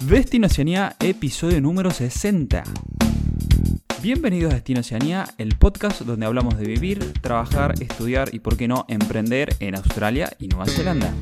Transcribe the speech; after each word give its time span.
Destino 0.00 0.46
Oceanía, 0.46 0.96
episodio 0.98 1.60
número 1.60 1.90
60. 1.90 2.64
Bienvenidos 4.02 4.50
a 4.50 4.54
Destino 4.54 4.80
Oceanía, 4.80 5.26
el 5.36 5.58
podcast 5.58 6.00
donde 6.00 6.24
hablamos 6.24 6.56
de 6.56 6.64
vivir, 6.64 7.12
trabajar, 7.20 7.74
estudiar 7.82 8.34
y, 8.34 8.38
por 8.38 8.56
qué 8.56 8.66
no, 8.66 8.86
emprender 8.88 9.54
en 9.60 9.76
Australia 9.76 10.32
y 10.38 10.48
Nueva 10.48 10.64
Zelanda. 10.66 11.14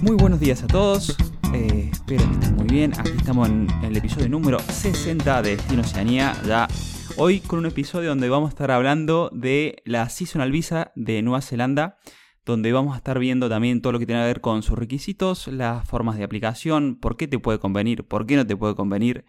Muy 0.00 0.14
buenos 0.14 0.38
días 0.38 0.62
a 0.62 0.68
todos, 0.68 1.16
eh, 1.52 1.90
espero 1.92 2.24
que 2.24 2.34
estén 2.34 2.54
muy 2.54 2.68
bien. 2.68 2.92
Aquí 2.98 3.12
estamos 3.16 3.48
en 3.48 3.68
el 3.82 3.96
episodio 3.96 4.28
número 4.28 4.60
60 4.60 5.42
de 5.42 5.56
Destino 5.56 5.82
Oceanía, 5.82 6.36
ya 6.46 6.68
hoy 7.16 7.40
con 7.40 7.58
un 7.58 7.66
episodio 7.66 8.10
donde 8.10 8.28
vamos 8.28 8.50
a 8.50 8.50
estar 8.50 8.70
hablando 8.70 9.28
de 9.32 9.82
la 9.84 10.08
Seasonal 10.08 10.52
Visa 10.52 10.92
de 10.94 11.20
Nueva 11.22 11.42
Zelanda 11.42 11.98
donde 12.48 12.72
vamos 12.72 12.94
a 12.94 12.96
estar 12.96 13.18
viendo 13.18 13.48
también 13.48 13.82
todo 13.82 13.92
lo 13.92 13.98
que 13.98 14.06
tiene 14.06 14.22
que 14.22 14.26
ver 14.26 14.40
con 14.40 14.62
sus 14.62 14.78
requisitos, 14.78 15.48
las 15.48 15.86
formas 15.86 16.16
de 16.16 16.24
aplicación, 16.24 16.96
por 16.96 17.18
qué 17.18 17.28
te 17.28 17.38
puede 17.38 17.58
convenir, 17.58 18.04
por 18.04 18.26
qué 18.26 18.36
no 18.36 18.46
te 18.46 18.56
puede 18.56 18.74
convenir, 18.74 19.26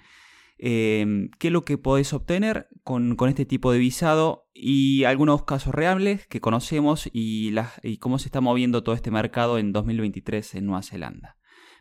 em, 0.57 1.29
qué 1.37 1.47
es 1.47 1.53
lo 1.53 1.65
que 1.65 1.77
podés 1.77 2.13
obtener 2.13 2.69
con, 2.83 3.17
este 3.27 3.45
tipo 3.45 3.73
de 3.73 3.79
visado 3.79 4.47
y 4.53 5.03
algunos 5.03 5.43
casos 5.43 5.75
reales 5.75 6.27
que 6.27 6.39
conocemos 6.39 7.09
y, 7.11 7.53
y 7.83 7.97
cómo 7.97 8.19
se 8.19 8.29
está 8.29 8.39
moviendo 8.39 8.83
todo 8.83 8.95
este 8.95 9.11
mercado 9.11 9.57
en 9.57 9.73
2023 9.73 10.55
en 10.55 10.65
Nueva 10.65 10.81
Zelanda. 10.81 11.37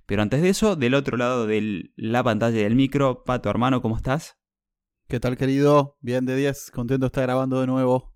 Pero 0.06 0.23
antes 0.23 0.42
de 0.42 0.48
eso, 0.48 0.75
del 0.75 0.95
otro 0.95 1.16
lado 1.16 1.47
de 1.47 1.92
la 1.95 2.25
pantalla 2.25 2.59
del 2.59 2.75
micro, 2.75 3.23
Pato 3.23 3.48
hermano, 3.48 3.80
¿cómo 3.80 3.97
estás? 3.97 4.39
¿Qué 5.06 5.20
tal 5.20 5.36
querido? 5.36 5.97
Bien 6.00 6.27
de 6.27 6.34
10, 6.34 6.73
contento 6.73 7.05
de 7.05 7.09
estar 7.09 7.23
grabando 7.23 7.61
de 7.61 7.69
nuevo. 7.69 8.12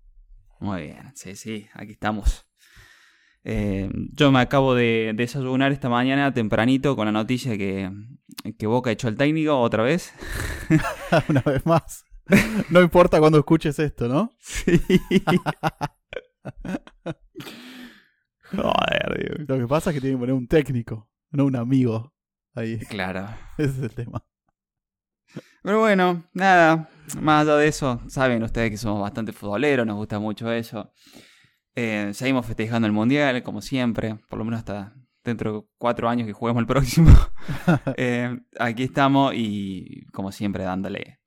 Muy 0.59 0.83
bien, 0.83 1.11
sí, 1.15 1.35
sí, 1.35 1.67
aquí 1.73 1.93
estamos. 1.93 2.52
Eh, 3.45 3.89
yo 4.13 4.31
me 4.31 4.39
acabo 4.39 4.73
de 4.73 5.13
desayunar 5.15 5.71
esta 5.71 5.89
mañana 5.89 6.33
tempranito 6.33 6.95
con 6.95 7.05
la 7.05 7.11
noticia 7.11 7.57
que, 7.57 7.91
que 8.57 8.67
Boca 8.67 8.91
echó 8.91 9.07
al 9.07 9.17
técnico 9.17 9.59
otra 9.59 9.83
vez. 9.83 10.13
Una 11.29 11.41
vez 11.41 11.65
más. 11.65 12.05
No 12.69 12.81
importa 12.81 13.19
cuando 13.19 13.37
escuches 13.39 13.77
esto, 13.79 14.07
¿no? 14.07 14.31
Sí. 14.39 14.81
Joder, 18.51 19.45
Lo 19.47 19.57
que 19.57 19.67
pasa 19.67 19.89
es 19.89 19.95
que 19.95 20.01
tiene 20.01 20.15
que 20.15 20.19
poner 20.19 20.35
un 20.35 20.47
técnico, 20.47 21.09
no 21.31 21.45
un 21.45 21.55
amigo. 21.55 22.13
Ahí. 22.55 22.79
Claro. 22.79 23.27
Ese 23.57 23.71
es 23.71 23.79
el 23.79 23.93
tema. 23.93 24.23
Pero 25.63 25.79
bueno, 25.79 26.25
nada. 26.33 26.89
Más 27.19 27.41
allá 27.41 27.57
de 27.57 27.67
eso, 27.67 28.01
saben 28.07 28.43
ustedes 28.43 28.69
que 28.69 28.77
somos 28.77 29.01
bastante 29.01 29.33
futboleros, 29.33 29.85
nos 29.85 29.95
gusta 29.95 30.19
mucho 30.19 30.51
eso. 30.51 30.93
Eh, 31.75 32.11
seguimos 32.13 32.45
festejando 32.45 32.85
el 32.85 32.91
mundial, 32.91 33.41
como 33.43 33.61
siempre, 33.61 34.15
por 34.29 34.37
lo 34.37 34.45
menos 34.45 34.59
hasta 34.59 34.93
dentro 35.23 35.53
de 35.53 35.63
cuatro 35.77 36.07
años 36.09 36.27
que 36.27 36.33
juguemos 36.33 36.61
el 36.61 36.67
próximo. 36.67 37.11
Eh, 37.97 38.39
aquí 38.57 38.83
estamos 38.83 39.33
y, 39.35 40.05
como 40.13 40.31
siempre, 40.31 40.63
dándole 40.63 41.19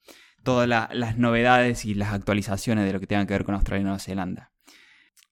todas 0.42 0.66
las 0.69 1.19
novedades 1.19 1.84
y 1.84 1.94
las 1.94 2.14
actualizaciones 2.14 2.86
de 2.86 2.92
lo 2.92 3.00
que 3.00 3.06
tenga 3.06 3.27
que 3.27 3.34
ver 3.34 3.44
con 3.44 3.55
Australia 3.55 3.83
y 3.83 3.84
Nueva 3.84 3.98
Zelanda. 3.98 4.53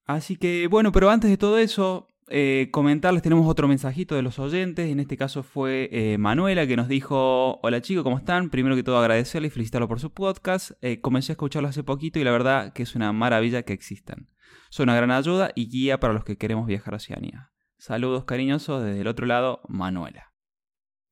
Así 0.04 0.36
que, 0.36 0.66
bueno, 0.66 0.92
pero 0.92 1.08
antes 1.08 1.30
de 1.30 1.38
todo 1.38 1.56
eso, 1.58 2.08
eh, 2.28 2.68
comentarles, 2.70 3.22
tenemos 3.22 3.48
otro 3.48 3.66
mensajito 3.66 4.14
de 4.14 4.22
los 4.22 4.38
oyentes. 4.38 4.90
En 4.90 5.00
este 5.00 5.16
caso 5.16 5.42
fue 5.42 6.16
Manuela 6.18 6.66
que 6.66 6.76
nos 6.76 6.88
dijo: 6.88 7.60
Hola 7.62 7.80
chicos, 7.80 8.04
¿cómo 8.04 8.18
están? 8.18 8.50
Primero 8.50 8.76
que 8.76 8.82
todo, 8.82 8.98
agradecerle 8.98 9.48
y 9.48 9.50
felicitarlo 9.50 9.88
por 9.88 10.00
su 10.00 10.12
podcast. 10.12 10.72
comencé 11.00 11.32
a 11.32 11.34
escucharlo 11.34 11.68
hace 11.68 11.82
poquito 11.82 12.18
y 12.18 12.24
la 12.24 12.32
verdad 12.32 12.72
que 12.74 12.82
es 12.82 12.94
una 12.94 13.12
maravilla 13.12 13.62
que 13.62 13.72
existan. 13.72 14.28
Son 14.74 14.88
una 14.88 14.96
gran 14.96 15.12
ayuda 15.12 15.52
y 15.54 15.68
guía 15.68 16.00
para 16.00 16.14
los 16.14 16.24
que 16.24 16.36
queremos 16.36 16.66
viajar 16.66 16.94
a 16.94 16.96
Oceanía. 16.96 17.52
Saludos 17.78 18.24
cariñosos 18.24 18.82
desde 18.82 19.02
el 19.02 19.06
otro 19.06 19.24
lado, 19.24 19.60
Manuela. 19.68 20.32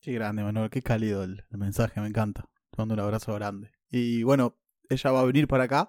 Qué 0.01 0.11
grande, 0.11 0.43
Manuel, 0.43 0.69
qué 0.69 0.83
cálido 0.83 1.23
el, 1.23 1.45
mensaje, 1.51 2.01
me 2.01 2.09
encanta. 2.09 2.49
Te 2.73 2.79
mando 2.79 2.95
un 2.95 2.99
abrazo 2.99 3.33
grande. 3.35 3.71
Y 3.89 4.25
bueno, 4.25 4.59
ella 4.89 5.13
va 5.13 5.21
a 5.21 5.25
venir 5.25 5.47
para 5.47 5.63
acá, 5.63 5.89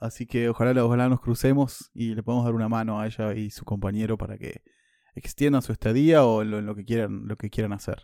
así 0.00 0.26
que 0.26 0.48
ojalá, 0.48 0.84
ojalá 0.84 1.08
nos 1.08 1.20
crucemos 1.20 1.88
y 1.94 2.16
le 2.16 2.24
podamos 2.24 2.46
dar 2.46 2.54
una 2.54 2.68
mano 2.68 2.98
a 2.98 3.06
ella 3.06 3.32
y 3.34 3.50
su 3.50 3.64
compañero 3.64 4.18
para 4.18 4.36
que 4.36 4.64
extiendan 5.14 5.62
su 5.62 5.70
estadía 5.70 6.24
o 6.24 6.42
en 6.42 6.66
lo, 6.66 6.74
que 6.74 6.84
quieran, 6.84 7.28
lo 7.28 7.36
que 7.36 7.48
quieran 7.48 7.74
hacer. 7.74 8.02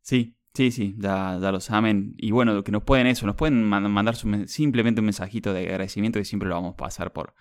Sí, 0.00 0.36
Sí, 0.52 0.72
sí, 0.72 0.96
ya, 0.98 1.38
ya 1.40 1.52
lo 1.52 1.60
saben. 1.60 2.14
Y 2.18 2.32
bueno, 2.32 2.54
lo 2.54 2.64
que 2.64 2.72
nos 2.72 2.82
pueden 2.82 3.06
eso, 3.06 3.24
nos 3.24 3.36
pueden 3.36 3.64
mandar 3.64 4.16
simplemente 4.46 5.00
un 5.00 5.06
mensajito 5.06 5.52
de 5.52 5.60
agradecimiento 5.60 6.18
y 6.18 6.24
siempre 6.24 6.48
lo 6.48 6.56
vamos 6.56 6.74
a 6.74 6.76
pasar 6.76 7.12
por, 7.12 7.34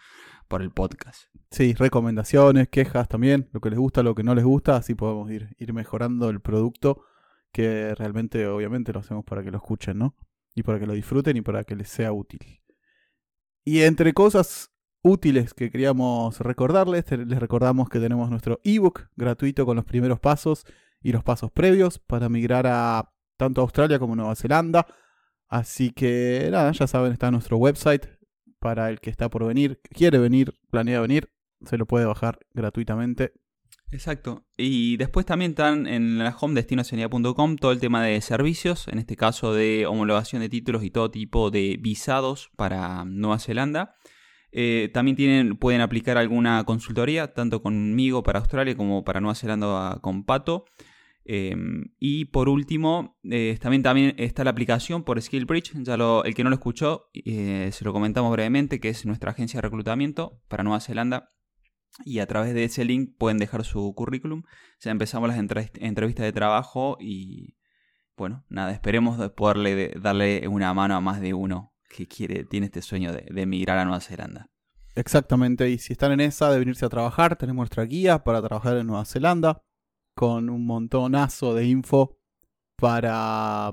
por 0.50 0.62
el 0.62 0.72
podcast. 0.72 1.30
Sí, 1.52 1.74
recomendaciones, 1.74 2.68
quejas 2.68 3.08
también, 3.08 3.48
lo 3.54 3.62
que 3.62 3.70
les 3.70 3.80
gusta, 3.80 4.04
lo 4.04 4.16
que 4.16 4.24
no 4.24 4.36
les 4.36 4.44
gusta, 4.44 4.76
así 4.76 4.96
podemos 4.96 5.32
ir, 5.32 5.56
ir 5.58 5.72
mejorando 5.72 6.30
el 6.30 6.42
producto 6.42 7.06
que 7.52 7.96
realmente 7.96 8.46
obviamente 8.48 8.92
lo 8.92 9.00
hacemos 9.00 9.24
para 9.24 9.44
que 9.44 9.52
lo 9.52 9.58
escuchen, 9.58 9.98
¿no? 9.98 10.16
Y 10.54 10.64
para 10.64 10.80
que 10.80 10.86
lo 10.86 10.94
disfruten 10.94 11.38
y 11.38 11.42
para 11.42 11.64
que 11.64 11.76
les 11.76 11.90
sea 11.90 12.12
útil. 12.12 12.62
Y 13.64 13.82
entre 13.82 14.14
cosas 14.14 14.72
útiles 15.02 15.54
que 15.54 15.72
queríamos 15.72 16.40
recordarles, 16.40 17.06
les 17.12 17.40
recordamos 17.40 17.90
que 17.90 18.00
tenemos 18.00 18.30
nuestro 18.30 18.60
ebook 18.64 19.08
gratuito 19.16 19.66
con 19.66 19.78
los 19.78 19.86
primeros 19.86 20.20
pasos 20.20 20.66
y 21.02 21.12
los 21.12 21.24
pasos 21.24 21.52
previos 21.52 22.00
para 22.00 22.30
migrar 22.30 22.68
a 22.68 23.12
tanto 23.38 23.62
Australia 23.62 24.00
como 24.00 24.16
Nueva 24.16 24.36
Zelanda. 24.36 24.86
Así 25.48 25.92
que 25.92 26.50
nada, 26.52 26.72
ya 26.72 26.88
saben, 26.88 27.12
está 27.12 27.32
nuestro 27.32 27.58
website 27.58 28.19
para 28.60 28.90
el 28.90 29.00
que 29.00 29.10
está 29.10 29.30
por 29.30 29.46
venir, 29.46 29.80
quiere 29.94 30.20
venir, 30.20 30.54
planea 30.70 31.02
venir, 31.02 31.32
se 31.66 31.78
lo 31.78 31.86
puede 31.86 32.06
bajar 32.06 32.40
gratuitamente. 32.54 33.34
Exacto. 33.92 34.46
Y 34.56 34.98
después 34.98 35.26
también 35.26 35.52
están 35.52 35.88
en 35.88 36.20
la 36.20 36.36
home 36.40 36.54
destinoceanía.com 36.54 37.56
todo 37.56 37.72
el 37.72 37.80
tema 37.80 38.04
de 38.04 38.22
servicios, 38.22 38.88
en 38.88 39.00
este 39.00 39.16
caso 39.16 39.54
de 39.54 39.88
homologación 39.88 40.42
de 40.42 40.50
títulos 40.50 40.84
y 40.84 40.92
todo 40.92 41.10
tipo 41.10 41.50
de 41.50 41.78
visados 41.80 42.52
para 42.56 43.04
Nueva 43.06 43.40
Zelanda. 43.40 43.96
Eh, 44.52 44.90
también 44.94 45.16
tienen, 45.16 45.58
pueden 45.58 45.82
aplicar 45.82 46.18
alguna 46.18 46.64
consultoría, 46.66 47.34
tanto 47.34 47.62
conmigo 47.62 48.24
para 48.24 48.40
Australia 48.40 48.76
como 48.76 49.04
para 49.04 49.22
Nueva 49.22 49.36
Zelanda 49.36 50.00
con 50.02 50.24
Pato. 50.24 50.66
Em, 51.32 51.92
y 52.00 52.26
por 52.26 52.50
último, 52.50 53.20
eh, 53.24 53.56
también, 53.62 53.84
también 53.84 54.16
está 54.18 54.44
la 54.44 54.50
aplicación 54.50 55.04
por 55.04 55.22
SkillBridge. 55.22 55.74
Ya 55.84 55.94
el 55.94 56.34
que 56.34 56.44
no 56.44 56.50
lo 56.50 56.56
escuchó, 56.56 57.12
eh, 57.14 57.70
se 57.72 57.86
lo 57.86 57.94
comentamos 57.94 58.32
brevemente, 58.32 58.80
que 58.80 58.90
es 58.90 59.06
nuestra 59.06 59.30
agencia 59.30 59.60
de 59.60 59.62
reclutamiento 59.62 60.42
para 60.48 60.64
Nueva 60.64 60.80
Zelanda. 60.80 61.30
Y 62.04 62.18
a 62.18 62.26
través 62.26 62.56
de 62.56 62.64
ese 62.64 62.84
link 62.84 63.12
pueden 63.20 63.38
dejar 63.38 63.64
su 63.64 63.94
currículum. 63.94 64.42
Ya 64.80 64.90
empezamos 64.90 65.30
las 65.30 65.38
entrevistas 65.38 66.26
de 66.26 66.32
trabajo 66.32 66.98
y 67.00 67.56
bueno, 68.18 68.44
nada, 68.50 68.72
esperemos 68.72 69.30
poderle 69.34 69.94
darle 70.02 70.48
una 70.48 70.74
mano 70.74 70.96
a 70.96 71.00
más 71.00 71.22
de 71.22 71.36
uno 71.36 71.76
que 71.96 72.08
quiere, 72.08 72.44
tiene 72.44 72.66
este 72.66 72.82
sueño 72.82 73.14
de, 73.14 73.28
de 73.30 73.42
emigrar 73.44 73.78
a 73.78 73.86
Nueva 73.86 74.02
Zelanda. 74.02 74.50
Exactamente, 74.96 75.70
y 75.70 75.78
si 75.78 75.94
están 75.94 76.12
en 76.12 76.22
esa 76.22 76.52
de 76.52 76.58
venirse 76.58 76.88
a 76.88 76.90
trabajar, 76.90 77.36
tenemos 77.36 77.62
nuestra 77.62 77.84
guía 77.86 78.24
para 78.24 78.42
trabajar 78.42 78.78
en 78.78 78.88
Nueva 78.88 79.06
Zelanda 79.06 79.62
con 80.20 80.50
un 80.50 80.66
montonazo 80.66 81.56
de 81.56 81.66
info 81.66 82.18
para, 82.76 83.72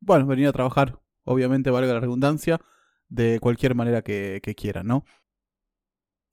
bueno, 0.00 0.26
venir 0.26 0.48
a 0.48 0.52
trabajar, 0.52 1.00
obviamente 1.24 1.70
valga 1.70 1.94
la 1.94 2.00
redundancia, 2.00 2.60
de 3.08 3.40
cualquier 3.40 3.74
manera 3.74 4.02
que, 4.02 4.42
quieran, 4.54 4.86
¿no? 4.86 5.06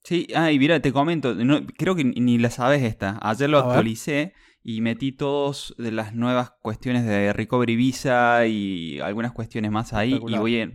Sí, 0.04 0.26
ah, 0.34 0.52
y 0.52 0.58
mira, 0.58 0.80
te 0.80 0.92
comento, 0.92 1.34
creo 1.78 1.96
que 1.96 2.04
ni 2.04 2.36
la 2.36 2.50
sabes 2.50 2.82
esta. 2.82 3.18
Ayer 3.22 3.48
lo 3.48 3.60
actualicé 3.60 4.34
y 4.62 4.82
metí 4.82 5.12
todas 5.12 5.74
de 5.78 5.90
las 5.90 6.14
nuevas 6.14 6.50
cuestiones 6.60 7.06
de 7.06 7.32
Recovery 7.32 7.76
Visa 7.76 8.46
y 8.46 9.00
algunas 9.00 9.32
cuestiones 9.32 9.70
más 9.70 9.94
ahí. 9.94 10.20
Y 10.28 10.36
voy 10.36 10.70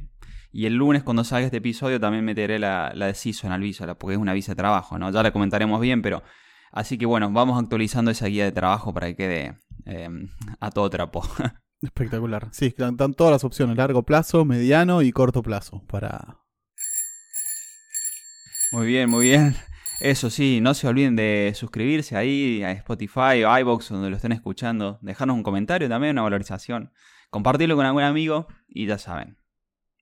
y 0.51 0.65
el 0.65 0.73
lunes 0.73 1.03
cuando 1.03 1.23
salga 1.23 1.45
este 1.45 1.57
episodio 1.57 1.99
también 1.99 2.25
meteré 2.25 2.57
la, 2.57 2.93
la 2.95 3.05
de 3.05 3.13
Seasonal 3.13 3.61
Visa, 3.61 3.93
porque 3.93 4.15
es 4.15 4.19
una 4.19 4.33
visa 4.33 4.53
de 4.53 4.55
trabajo, 4.55 4.97
¿no? 4.97 5.11
Ya 5.11 5.21
la 5.21 5.31
comentaremos 5.31 5.79
bien, 5.79 6.01
pero 6.01 6.23
Así 6.71 6.97
que 6.97 7.05
bueno, 7.05 7.31
vamos 7.31 7.61
actualizando 7.61 8.11
esa 8.11 8.27
guía 8.27 8.45
de 8.45 8.51
trabajo 8.51 8.93
para 8.93 9.07
que 9.07 9.15
quede 9.15 9.57
em, 9.85 10.29
a 10.59 10.71
todo 10.71 10.89
trapo. 10.89 11.23
Espectacular. 11.81 12.49
Sí, 12.51 12.67
están 12.67 13.13
todas 13.13 13.31
las 13.31 13.43
opciones, 13.43 13.75
largo 13.75 14.03
plazo, 14.03 14.45
mediano 14.45 15.01
y 15.01 15.11
corto 15.11 15.41
plazo 15.41 15.83
para... 15.87 16.39
Muy 18.71 18.87
bien, 18.87 19.09
muy 19.09 19.27
bien. 19.27 19.55
Eso 19.99 20.29
sí, 20.29 20.61
no 20.61 20.73
se 20.73 20.87
olviden 20.87 21.15
de 21.15 21.51
suscribirse 21.55 22.15
ahí 22.15 22.63
a 22.63 22.71
Spotify 22.71 23.43
o 23.45 23.59
iBox 23.59 23.89
donde 23.89 24.09
lo 24.09 24.15
estén 24.15 24.31
escuchando. 24.31 24.97
Dejarnos 25.01 25.35
un 25.35 25.43
comentario 25.43 25.89
también, 25.89 26.13
una 26.13 26.21
valorización. 26.21 26.93
Compartirlo 27.29 27.75
con 27.75 27.85
algún 27.85 28.03
amigo 28.03 28.47
y 28.67 28.85
ya 28.85 28.97
saben, 28.97 29.37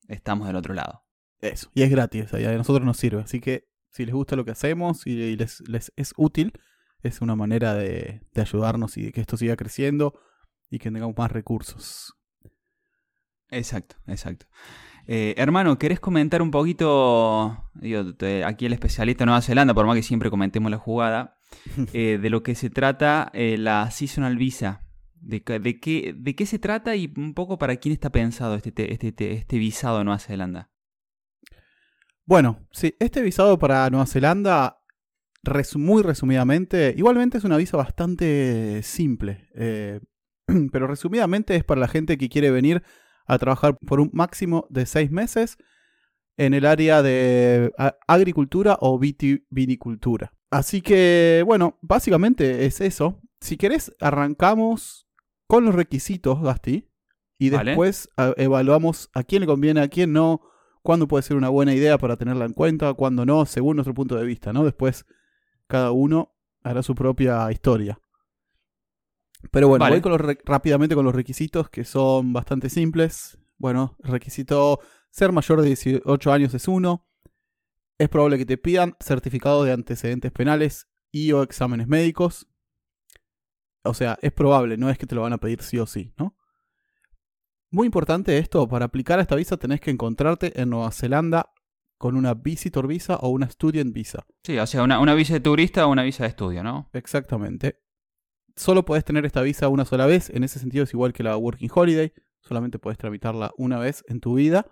estamos 0.07 0.47
del 0.47 0.55
otro 0.55 0.73
lado. 0.73 1.03
Eso, 1.41 1.69
y 1.73 1.83
es 1.83 1.89
gratis, 1.89 2.33
a 2.33 2.37
nosotros 2.57 2.85
nos 2.85 2.97
sirve. 2.97 3.21
Así 3.21 3.39
que 3.39 3.68
si 3.91 4.05
les 4.05 4.13
gusta 4.13 4.35
lo 4.35 4.45
que 4.45 4.51
hacemos 4.51 5.05
y 5.07 5.35
les, 5.35 5.63
es 5.95 6.13
útil, 6.17 6.53
es 7.01 7.21
una 7.21 7.35
manera 7.35 7.73
de, 7.75 8.21
ayudarnos 8.35 8.97
y 8.97 9.03
de 9.03 9.11
que 9.11 9.21
esto 9.21 9.37
siga 9.37 9.55
creciendo 9.55 10.13
y 10.69 10.79
que 10.79 10.91
tengamos 10.91 11.15
más 11.17 11.31
recursos. 11.31 12.13
Exacto, 13.51 13.95
exacto. 14.07 14.45
Eh, 15.07 15.33
hermano, 15.37 15.79
¿querés 15.79 15.99
comentar 15.99 16.41
un 16.41 16.51
poquito? 16.51 17.63
aquí 18.45 18.65
el 18.65 18.73
especialista 18.73 19.23
de 19.23 19.25
Nueva 19.25 19.41
Zelanda, 19.41 19.73
por 19.73 19.85
más 19.87 19.95
que 19.95 20.03
siempre 20.03 20.29
comentemos 20.29 20.69
la 20.69 20.77
jugada. 20.77 21.35
eh, 21.93 22.19
de 22.21 22.29
lo 22.29 22.43
que 22.43 22.53
se 22.53 22.69
trata 22.69 23.31
eh, 23.33 23.57
la 23.57 23.89
Seasonal 23.89 24.37
Visa. 24.37 24.85
De, 25.21 25.39
de 25.59 25.79
qué, 25.79 26.13
¿De 26.15 26.35
qué 26.35 26.45
se 26.45 26.59
trata 26.59 26.95
y 26.95 27.11
un 27.17 27.33
poco 27.33 27.57
para 27.57 27.75
quién 27.77 27.91
está 27.91 28.09
pensado 28.11 28.55
este, 28.55 28.71
te- 28.71 28.93
este, 28.93 29.11
te- 29.11 29.33
este 29.33 29.57
visado 29.57 29.97
a 29.97 30.03
Nueva 30.03 30.19
Zelanda? 30.19 30.69
Bueno, 32.29 32.59
sí, 32.69 32.95
este 32.99 33.23
visado 33.23 33.57
para 33.57 33.89
Nueva 33.89 34.05
Zelanda, 34.05 34.83
muy 35.77 36.03
resumidamente, 36.03 36.93
igualmente 36.95 37.39
es 37.39 37.43
una 37.43 37.57
visa 37.57 37.75
bastante 37.75 38.83
simple, 38.83 39.49
eh, 39.55 39.99
pero 40.71 40.85
resumidamente 40.85 41.55
es 41.55 41.63
para 41.63 41.81
la 41.81 41.87
gente 41.87 42.19
que 42.19 42.29
quiere 42.29 42.51
venir 42.51 42.83
a 43.25 43.39
trabajar 43.39 43.79
por 43.83 43.99
un 43.99 44.11
máximo 44.13 44.67
de 44.69 44.85
seis 44.85 45.09
meses 45.09 45.57
en 46.37 46.53
el 46.53 46.67
área 46.67 47.01
de 47.01 47.71
agricultura 48.07 48.77
o 48.79 48.99
viti- 48.99 49.47
vinicultura. 49.49 50.31
Así 50.51 50.81
que, 50.81 51.41
bueno, 51.47 51.79
básicamente 51.81 52.67
es 52.67 52.79
eso. 52.79 53.23
Si 53.41 53.57
querés, 53.57 53.95
arrancamos 53.99 55.07
con 55.47 55.65
los 55.65 55.73
requisitos, 55.73 56.43
Gasti, 56.43 56.91
y 57.39 57.49
después 57.49 58.07
evaluamos 58.37 59.09
a 59.15 59.23
quién 59.23 59.41
le 59.41 59.47
conviene, 59.47 59.81
a 59.81 59.87
quién 59.87 60.13
no, 60.13 60.41
cuándo 60.81 61.07
puede 61.07 61.23
ser 61.23 61.37
una 61.37 61.49
buena 61.49 61.73
idea 61.73 61.97
para 61.97 62.17
tenerla 62.17 62.45
en 62.45 62.53
cuenta, 62.53 62.93
cuándo 62.93 63.25
no, 63.25 63.45
según 63.45 63.75
nuestro 63.77 63.93
punto 63.93 64.15
de 64.15 64.25
vista, 64.25 64.53
¿no? 64.53 64.63
Después 64.63 65.05
cada 65.67 65.91
uno 65.91 66.35
hará 66.63 66.81
su 66.83 66.95
propia 66.95 67.51
historia. 67.51 67.99
Pero 69.51 69.67
bueno, 69.69 69.83
Vale. 69.83 69.95
voy 69.95 70.01
con 70.01 70.11
los 70.11 70.21
re- 70.21 70.37
rápidamente 70.45 70.95
con 70.95 71.05
los 71.05 71.15
requisitos 71.15 71.69
que 71.69 71.85
son 71.85 72.33
bastante 72.33 72.69
simples. 72.69 73.37
Bueno, 73.57 73.95
requisito 73.99 74.79
ser 75.11 75.31
mayor 75.31 75.61
de 75.61 75.67
18 75.67 76.31
años 76.33 76.53
es 76.53 76.67
uno. 76.67 77.05
Es 77.97 78.09
probable 78.09 78.37
que 78.37 78.45
te 78.45 78.57
pidan 78.57 78.95
certificado 78.99 79.63
de 79.63 79.71
antecedentes 79.73 80.31
penales 80.31 80.87
y 81.11 81.31
o 81.31 81.43
exámenes 81.43 81.87
médicos. 81.87 82.47
O 83.83 83.93
sea, 83.93 84.17
es 84.21 84.31
probable, 84.33 84.77
no 84.77 84.89
es 84.89 84.97
que 84.97 85.05
te 85.07 85.15
lo 85.15 85.21
van 85.21 85.33
a 85.33 85.37
pedir 85.37 85.61
sí 85.61 85.77
o 85.79 85.85
sí, 85.85 86.13
¿no? 86.17 86.35
Muy 87.71 87.85
importante 87.85 88.37
esto, 88.37 88.67
para 88.67 88.85
aplicar 88.85 89.19
a 89.19 89.21
esta 89.21 89.35
visa 89.35 89.57
tenés 89.57 89.79
que 89.79 89.91
encontrarte 89.91 90.59
en 90.59 90.71
Nueva 90.71 90.91
Zelanda 90.91 91.51
con 91.99 92.15
una 92.15 92.33
visitor 92.33 92.87
visa 92.87 93.17
o 93.17 93.29
una 93.29 93.47
student 93.49 93.93
visa. 93.93 94.25
Sí, 94.43 94.57
o 94.57 94.65
sea, 94.65 94.83
una, 94.83 94.99
una 94.99 95.13
visa 95.13 95.33
de 95.33 95.41
turista 95.41 95.85
o 95.85 95.91
una 95.91 96.03
visa 96.03 96.23
de 96.23 96.29
estudio, 96.29 96.63
¿no? 96.63 96.89
Exactamente. 96.93 97.81
Solo 98.55 98.85
podés 98.85 99.05
tener 99.05 99.25
esta 99.25 99.41
visa 99.41 99.67
una 99.67 99.85
sola 99.85 100.07
vez, 100.07 100.29
en 100.31 100.43
ese 100.43 100.59
sentido 100.59 100.85
es 100.85 100.93
igual 100.93 101.13
que 101.13 101.23
la 101.23 101.37
Working 101.37 101.69
Holiday, 101.73 102.13
solamente 102.41 102.79
podés 102.79 102.97
tramitarla 102.97 103.51
una 103.57 103.77
vez 103.77 104.03
en 104.07 104.19
tu 104.19 104.35
vida. 104.35 104.65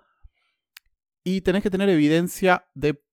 Y 1.24 1.42
tenés 1.42 1.62
que 1.62 1.70
tener 1.70 1.90
evidencia 1.90 2.68
de, 2.74 3.04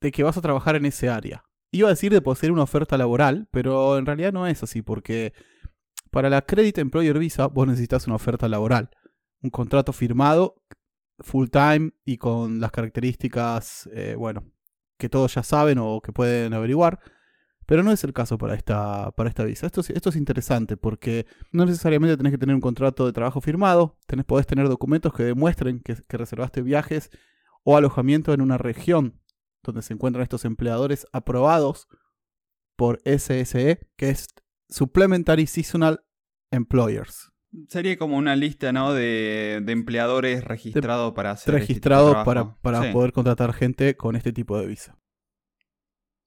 de 0.00 0.12
que 0.12 0.22
vas 0.22 0.36
a 0.36 0.42
trabajar 0.42 0.76
en 0.76 0.84
ese 0.84 1.08
área. 1.08 1.44
Iba 1.72 1.88
a 1.88 1.92
decir 1.92 2.12
de 2.12 2.20
poseer 2.20 2.52
una 2.52 2.62
oferta 2.62 2.96
laboral, 2.96 3.48
pero 3.50 3.98
en 3.98 4.06
realidad 4.06 4.32
no 4.32 4.46
es 4.46 4.62
así, 4.62 4.82
porque 4.82 5.32
para 6.14 6.30
la 6.30 6.42
Credit 6.42 6.78
Employer 6.78 7.18
Visa 7.18 7.48
vos 7.48 7.66
necesitas 7.66 8.06
una 8.06 8.14
oferta 8.14 8.46
laboral, 8.48 8.88
un 9.42 9.50
contrato 9.50 9.92
firmado 9.92 10.62
full 11.18 11.48
time 11.48 11.90
y 12.04 12.18
con 12.18 12.60
las 12.60 12.70
características, 12.70 13.88
eh, 13.92 14.14
bueno, 14.16 14.44
que 14.96 15.08
todos 15.08 15.34
ya 15.34 15.42
saben 15.42 15.78
o 15.80 16.00
que 16.00 16.12
pueden 16.12 16.54
averiguar. 16.54 17.00
Pero 17.66 17.82
no 17.82 17.90
es 17.90 18.04
el 18.04 18.12
caso 18.12 18.38
para 18.38 18.54
esta, 18.54 19.10
para 19.16 19.28
esta 19.28 19.42
visa. 19.42 19.66
Esto, 19.66 19.80
es- 19.80 19.90
esto 19.90 20.10
es 20.10 20.16
interesante 20.16 20.76
porque 20.76 21.26
no 21.50 21.64
necesariamente 21.66 22.16
tenés 22.16 22.30
que 22.32 22.38
tener 22.38 22.54
un 22.54 22.60
contrato 22.60 23.06
de 23.06 23.12
trabajo 23.12 23.40
firmado, 23.40 23.98
tenés, 24.06 24.24
podés 24.24 24.46
tener 24.46 24.68
documentos 24.68 25.12
que 25.14 25.24
demuestren 25.24 25.80
que, 25.80 25.96
que 26.06 26.16
reservaste 26.16 26.62
viajes 26.62 27.10
o 27.64 27.76
alojamiento 27.76 28.32
en 28.34 28.40
una 28.40 28.56
región 28.58 29.20
donde 29.64 29.82
se 29.82 29.94
encuentran 29.94 30.22
estos 30.22 30.44
empleadores 30.44 31.06
aprobados 31.12 31.88
por 32.76 33.00
SSE, 33.04 33.80
que 33.96 34.10
es 34.10 34.26
Supplementary 34.68 35.46
Seasonal 35.46 36.04
Employers. 36.50 37.30
Sería 37.68 37.96
como 37.96 38.16
una 38.16 38.34
lista, 38.34 38.72
¿no? 38.72 38.92
De, 38.92 39.60
de 39.62 39.72
empleadores 39.72 40.42
registrados 40.44 41.12
para 41.14 41.30
hacer. 41.32 41.54
este 41.54 41.60
Registrados 41.60 42.24
para, 42.24 42.56
para 42.56 42.82
Sí. 42.82 42.92
poder 42.92 43.12
contratar 43.12 43.52
gente 43.52 43.96
con 43.96 44.16
este 44.16 44.32
tipo 44.32 44.58
de 44.58 44.66
visa. 44.66 44.98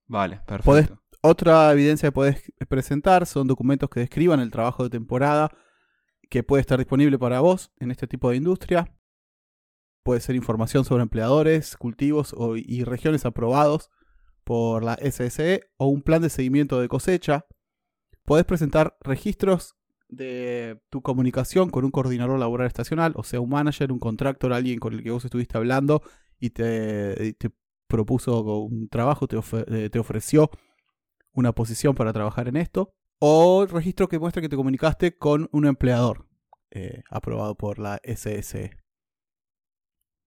Vale, 0.07 0.41
perfecto. 0.47 0.71
Podés- 0.71 0.99
Otra 1.21 1.71
evidencia 1.73 2.07
que 2.07 2.13
puedes 2.13 2.43
presentar 2.69 3.25
son 3.25 3.47
documentos 3.47 3.89
que 3.89 3.99
describan 3.99 4.39
el 4.39 4.51
trabajo 4.51 4.83
de 4.83 4.89
temporada 4.89 5.51
que 6.29 6.43
puede 6.43 6.61
estar 6.61 6.77
disponible 6.77 7.17
para 7.19 7.39
vos 7.41 7.71
en 7.79 7.91
este 7.91 8.07
tipo 8.07 8.29
de 8.29 8.37
industria. 8.37 8.93
Puede 10.03 10.21
ser 10.21 10.35
información 10.35 10.85
sobre 10.85 11.03
empleadores, 11.03 11.75
cultivos 11.75 12.33
o- 12.37 12.55
y 12.55 12.83
regiones 12.85 13.25
aprobados 13.25 13.89
por 14.45 14.83
la 14.85 14.93
SSE 15.01 15.69
o 15.77 15.87
un 15.87 16.01
plan 16.03 16.21
de 16.21 16.29
seguimiento 16.29 16.79
de 16.79 16.87
cosecha. 16.87 17.45
Podés 18.27 18.43
presentar 18.43 18.97
registros 18.99 19.77
de 20.09 20.81
tu 20.89 21.01
comunicación 21.01 21.69
con 21.69 21.85
un 21.85 21.91
coordinador 21.91 22.37
laboral 22.37 22.67
estacional, 22.67 23.13
o 23.15 23.23
sea, 23.23 23.39
un 23.39 23.49
manager, 23.49 23.89
un 23.89 23.99
contractor, 23.99 24.51
alguien 24.51 24.79
con 24.79 24.93
el 24.93 25.01
que 25.01 25.11
vos 25.11 25.23
estuviste 25.23 25.57
hablando 25.57 26.01
y 26.37 26.49
te, 26.49 27.37
propuso 27.87 28.41
un 28.41 28.89
trabajo, 28.89 29.29
te, 29.29 29.37
eh, 29.67 29.89
te 29.89 29.97
ofreció 29.97 30.51
una 31.31 31.53
posición 31.53 31.95
para 31.95 32.11
trabajar 32.11 32.49
en 32.49 32.57
esto, 32.57 32.93
o 33.19 33.65
registro 33.65 34.09
que 34.09 34.19
muestra 34.19 34.41
que 34.41 34.49
te 34.49 34.57
comunicaste 34.57 35.17
con 35.17 35.47
un 35.53 35.65
empleador 35.65 36.27
eh, 36.71 37.03
aprobado 37.09 37.55
por 37.55 37.79
la 37.79 38.01
SSE. 38.03 38.71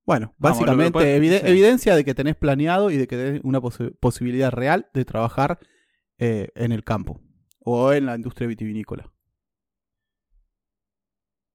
Bueno, 0.06 0.28
lo 0.38 0.48
básicamente 0.48 1.16
evide- 1.18 1.40
sí. 1.40 1.46
evidencia 1.48 1.94
de 1.94 2.04
que 2.06 2.14
tenés 2.14 2.36
planeado 2.36 2.90
y 2.90 2.96
de 2.96 3.06
que 3.06 3.16
tenés 3.16 3.40
una 3.44 3.60
posi- 3.60 3.94
posibilidad 4.00 4.50
real 4.50 4.88
de 4.94 5.04
trabajar 5.04 5.58
eh, 6.18 6.48
en 6.54 6.72
el 6.72 6.82
campo 6.82 7.20
o 7.60 7.92
en 7.92 8.06
la 8.06 8.14
industria 8.16 8.48
vitivinícola. 8.48 9.10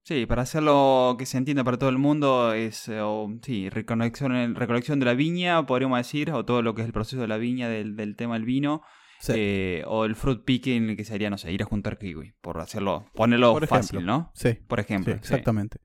Sí, 0.04 0.24
para 0.26 0.42
hacerlo 0.42 1.16
que 1.18 1.26
se 1.26 1.36
entienda 1.36 1.64
para 1.64 1.78
todo 1.78 1.90
el 1.90 1.98
mundo 1.98 2.52
es, 2.52 2.86
eh, 2.88 3.00
o, 3.00 3.28
sí, 3.42 3.68
recolección, 3.68 4.54
recolección 4.54 5.00
de 5.00 5.06
la 5.06 5.14
viña, 5.14 5.66
podríamos 5.66 5.98
decir, 5.98 6.30
o 6.30 6.44
todo 6.44 6.62
lo 6.62 6.76
que 6.76 6.82
es 6.82 6.86
el 6.86 6.92
proceso 6.92 7.20
de 7.22 7.26
la 7.28 7.38
viña, 7.38 7.68
del, 7.68 7.96
del 7.96 8.14
tema 8.14 8.34
del 8.34 8.44
vino, 8.44 8.82
Sí. 9.18 9.32
eh, 9.34 9.82
o 9.86 10.04
el 10.04 10.14
fruit 10.14 10.44
picking, 10.44 10.94
que 10.94 11.04
sería, 11.04 11.28
no 11.30 11.38
sé, 11.38 11.50
ir 11.50 11.62
a 11.62 11.64
juntar 11.64 11.98
kiwi, 11.98 12.34
por 12.40 12.60
hacerlo, 12.60 13.06
ponerlo 13.14 13.52
Por 13.54 13.64
ejemplo. 13.64 13.78
fácil, 13.78 14.06
¿no? 14.06 14.30
sí, 14.34 14.52
Por 14.68 14.78
ejemplo. 14.78 15.12
sí. 15.14 15.18
exactamente. 15.18 15.78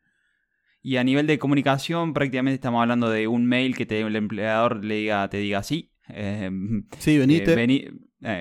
Y 0.84 0.98
a 0.98 1.04
nivel 1.04 1.26
de 1.26 1.40
comunicación, 1.40 2.14
prácticamente 2.14 2.56
estamos 2.56 2.82
hablando 2.82 3.10
de 3.10 3.28
un 3.28 3.46
mail 3.48 3.76
que 3.76 3.86
te, 3.88 4.02
el 4.02 4.16
empleador 4.16 4.84
le 4.84 4.96
diga, 4.96 5.28
te 5.30 5.38
diga 5.38 5.64
sí. 5.64 5.94
eh, 6.10 6.52
Sí, 7.00 7.18
venite. 7.18 7.54
eh, 7.54 7.56
vení- 7.56 7.90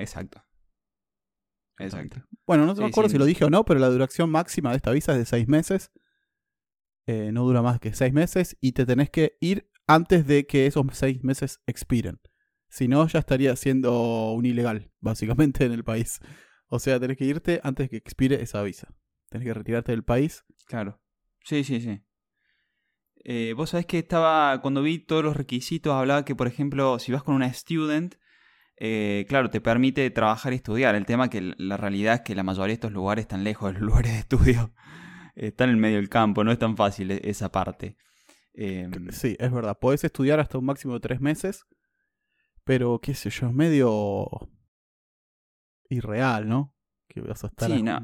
exacto. 0.01 0.43
Exacto. 1.79 2.23
Bueno, 2.45 2.65
no 2.65 2.75
Sí, 2.75 2.81
me 2.81 2.87
acuerdo 2.87 3.09
sí. 3.09 3.13
si 3.13 3.19
lo 3.19 3.25
dije 3.25 3.45
o 3.45 3.49
no, 3.49 3.65
pero 3.65 3.79
la 3.79 3.89
duración 3.89 4.29
máxima 4.29 4.71
de 4.71 4.77
esta 4.77 4.91
visa 4.91 5.13
es 5.13 5.17
de 5.19 5.25
seis 5.25 5.47
meses. 5.47 5.91
Eh, 7.07 7.31
no 7.31 7.43
dura 7.43 7.61
más 7.61 7.79
que 7.79 7.93
seis 7.93 8.13
meses 8.13 8.57
y 8.61 8.73
te 8.73 8.85
tenés 8.85 9.09
que 9.09 9.37
ir 9.41 9.69
antes 9.87 10.25
de 10.27 10.45
que 10.45 10.67
esos 10.67 10.85
seis 10.93 11.23
meses 11.23 11.59
expiren. 11.65 12.19
Si 12.69 12.87
no, 12.87 13.05
ya 13.07 13.19
estaría 13.19 13.55
siendo 13.55 14.31
un 14.31 14.45
ilegal, 14.45 14.91
básicamente, 14.99 15.65
en 15.65 15.71
el 15.73 15.83
país. 15.83 16.19
O 16.67 16.79
sea, 16.79 16.99
tenés 16.99 17.17
que 17.17 17.25
irte 17.25 17.59
antes 17.63 17.85
de 17.85 17.89
que 17.89 17.97
expire 17.97 18.41
esa 18.41 18.61
visa. 18.63 18.93
Tenés 19.29 19.45
que 19.47 19.53
retirarte 19.53 19.91
del 19.91 20.03
país. 20.03 20.45
Claro. 20.67 21.01
Sí, 21.43 21.63
sí, 21.63 21.81
sí. 21.81 22.01
Eh, 23.23 23.53
Vos 23.55 23.71
sabés 23.71 23.85
que 23.85 23.99
estaba, 23.99 24.61
cuando 24.61 24.81
vi 24.81 24.99
todos 24.99 25.23
los 25.23 25.35
requisitos, 25.35 25.93
hablaba 25.93 26.23
que, 26.25 26.35
por 26.35 26.47
ejemplo, 26.47 26.97
si 26.99 27.11
vas 27.11 27.23
con 27.23 27.35
una 27.35 27.51
student, 27.53 28.15
eh, 28.83 29.25
claro, 29.29 29.51
te 29.51 29.61
permite 29.61 30.09
trabajar 30.09 30.53
y 30.53 30.55
estudiar. 30.55 30.95
El 30.95 31.05
tema 31.05 31.29
que 31.29 31.53
la 31.57 31.77
realidad 31.77 32.15
es 32.15 32.21
que 32.21 32.33
la 32.33 32.41
mayoría 32.41 32.69
de 32.69 32.73
estos 32.73 32.91
lugares 32.91 33.23
están 33.23 33.43
lejos 33.43 33.67
de 33.71 33.73
los 33.79 33.81
lugares 33.87 34.11
de 34.13 34.19
estudio. 34.19 34.73
Están 35.35 35.69
en 35.69 35.75
el 35.75 35.81
medio 35.81 35.97
del 35.97 36.09
campo, 36.09 36.43
no 36.43 36.51
es 36.51 36.57
tan 36.59 36.75
fácil 36.75 37.11
e- 37.11 37.21
esa 37.23 37.49
parte. 37.51 37.95
Eh, 38.55 38.89
Sí, 39.11 39.37
es 39.39 39.51
verdad. 39.51 39.77
Podés 39.79 40.03
estudiar 40.03 40.39
hasta 40.39 40.57
un 40.57 40.65
máximo 40.65 40.95
de 40.95 40.99
tres 40.99 41.21
meses. 41.21 41.65
Pero, 42.63 42.99
qué 42.99 43.13
sé 43.13 43.29
yo, 43.29 43.47
es 43.47 43.53
medio 43.53 44.27
irreal, 45.89 46.47
¿no? 46.47 46.75
Que 47.07 47.21
vas 47.21 47.43
a 47.43 47.47
estar. 47.47 47.69
Sí, 47.69 47.83
no. 47.83 48.03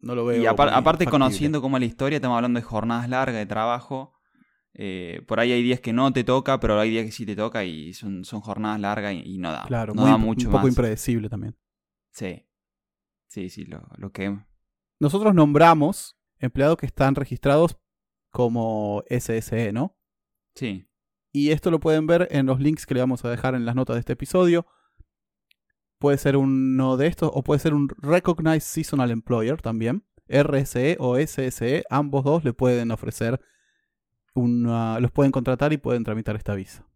no 0.00 0.14
lo 0.14 0.24
veo. 0.24 0.42
y 0.42 0.46
aparte, 0.46 0.74
factible. 0.82 1.10
conociendo 1.10 1.60
cómo 1.60 1.76
es 1.76 1.80
la 1.82 1.86
historia, 1.86 2.16
estamos 2.16 2.36
hablando 2.36 2.58
de 2.58 2.64
jornadas 2.64 3.08
largas 3.08 3.36
de 3.36 3.46
trabajo. 3.46 4.17
Eh, 4.80 5.22
por 5.26 5.40
ahí 5.40 5.50
hay 5.50 5.62
días 5.62 5.80
que 5.80 5.92
no 5.92 6.12
te 6.12 6.22
toca, 6.22 6.60
pero 6.60 6.78
hay 6.78 6.90
días 6.90 7.04
que 7.04 7.10
sí 7.10 7.26
te 7.26 7.34
toca 7.34 7.64
y 7.64 7.92
son, 7.94 8.24
son 8.24 8.40
jornadas 8.40 8.78
largas 8.78 9.12
y, 9.12 9.34
y 9.34 9.38
no 9.38 9.50
da, 9.50 9.64
Claro, 9.66 9.92
no 9.92 10.02
muy 10.02 10.10
da 10.12 10.16
mucho 10.18 10.46
un 10.46 10.52
poco 10.52 10.62
más. 10.64 10.70
impredecible 10.72 11.28
también. 11.28 11.56
Sí. 12.12 12.46
Sí, 13.26 13.50
sí, 13.50 13.64
lo, 13.64 13.82
lo 13.96 14.12
que. 14.12 14.38
Nosotros 15.00 15.34
nombramos 15.34 16.16
empleados 16.38 16.76
que 16.76 16.86
están 16.86 17.16
registrados 17.16 17.76
como 18.30 19.02
SSE, 19.10 19.72
¿no? 19.72 19.96
Sí. 20.54 20.86
Y 21.32 21.50
esto 21.50 21.70
lo 21.72 21.80
pueden 21.80 22.06
ver 22.06 22.28
en 22.30 22.46
los 22.46 22.60
links 22.60 22.86
que 22.86 22.94
le 22.94 23.00
vamos 23.00 23.24
a 23.24 23.30
dejar 23.30 23.54
en 23.56 23.66
las 23.66 23.74
notas 23.74 23.96
de 23.96 24.00
este 24.00 24.12
episodio. 24.12 24.64
Puede 25.98 26.18
ser 26.18 26.36
uno 26.36 26.96
de 26.96 27.08
estos 27.08 27.30
o 27.34 27.42
puede 27.42 27.58
ser 27.58 27.74
un 27.74 27.88
Recognized 27.98 28.60
Seasonal 28.60 29.10
Employer 29.10 29.60
también. 29.60 30.04
RSE 30.28 30.96
o 31.00 31.16
SSE, 31.18 31.84
ambos 31.90 32.22
dos 32.24 32.44
le 32.44 32.52
pueden 32.52 32.90
ofrecer 32.92 33.40
una, 34.38 35.00
los 35.00 35.10
pueden 35.10 35.32
contratar 35.32 35.72
y 35.72 35.78
pueden 35.78 36.04
tramitar 36.04 36.36
esta 36.36 36.54
visa. 36.54 36.86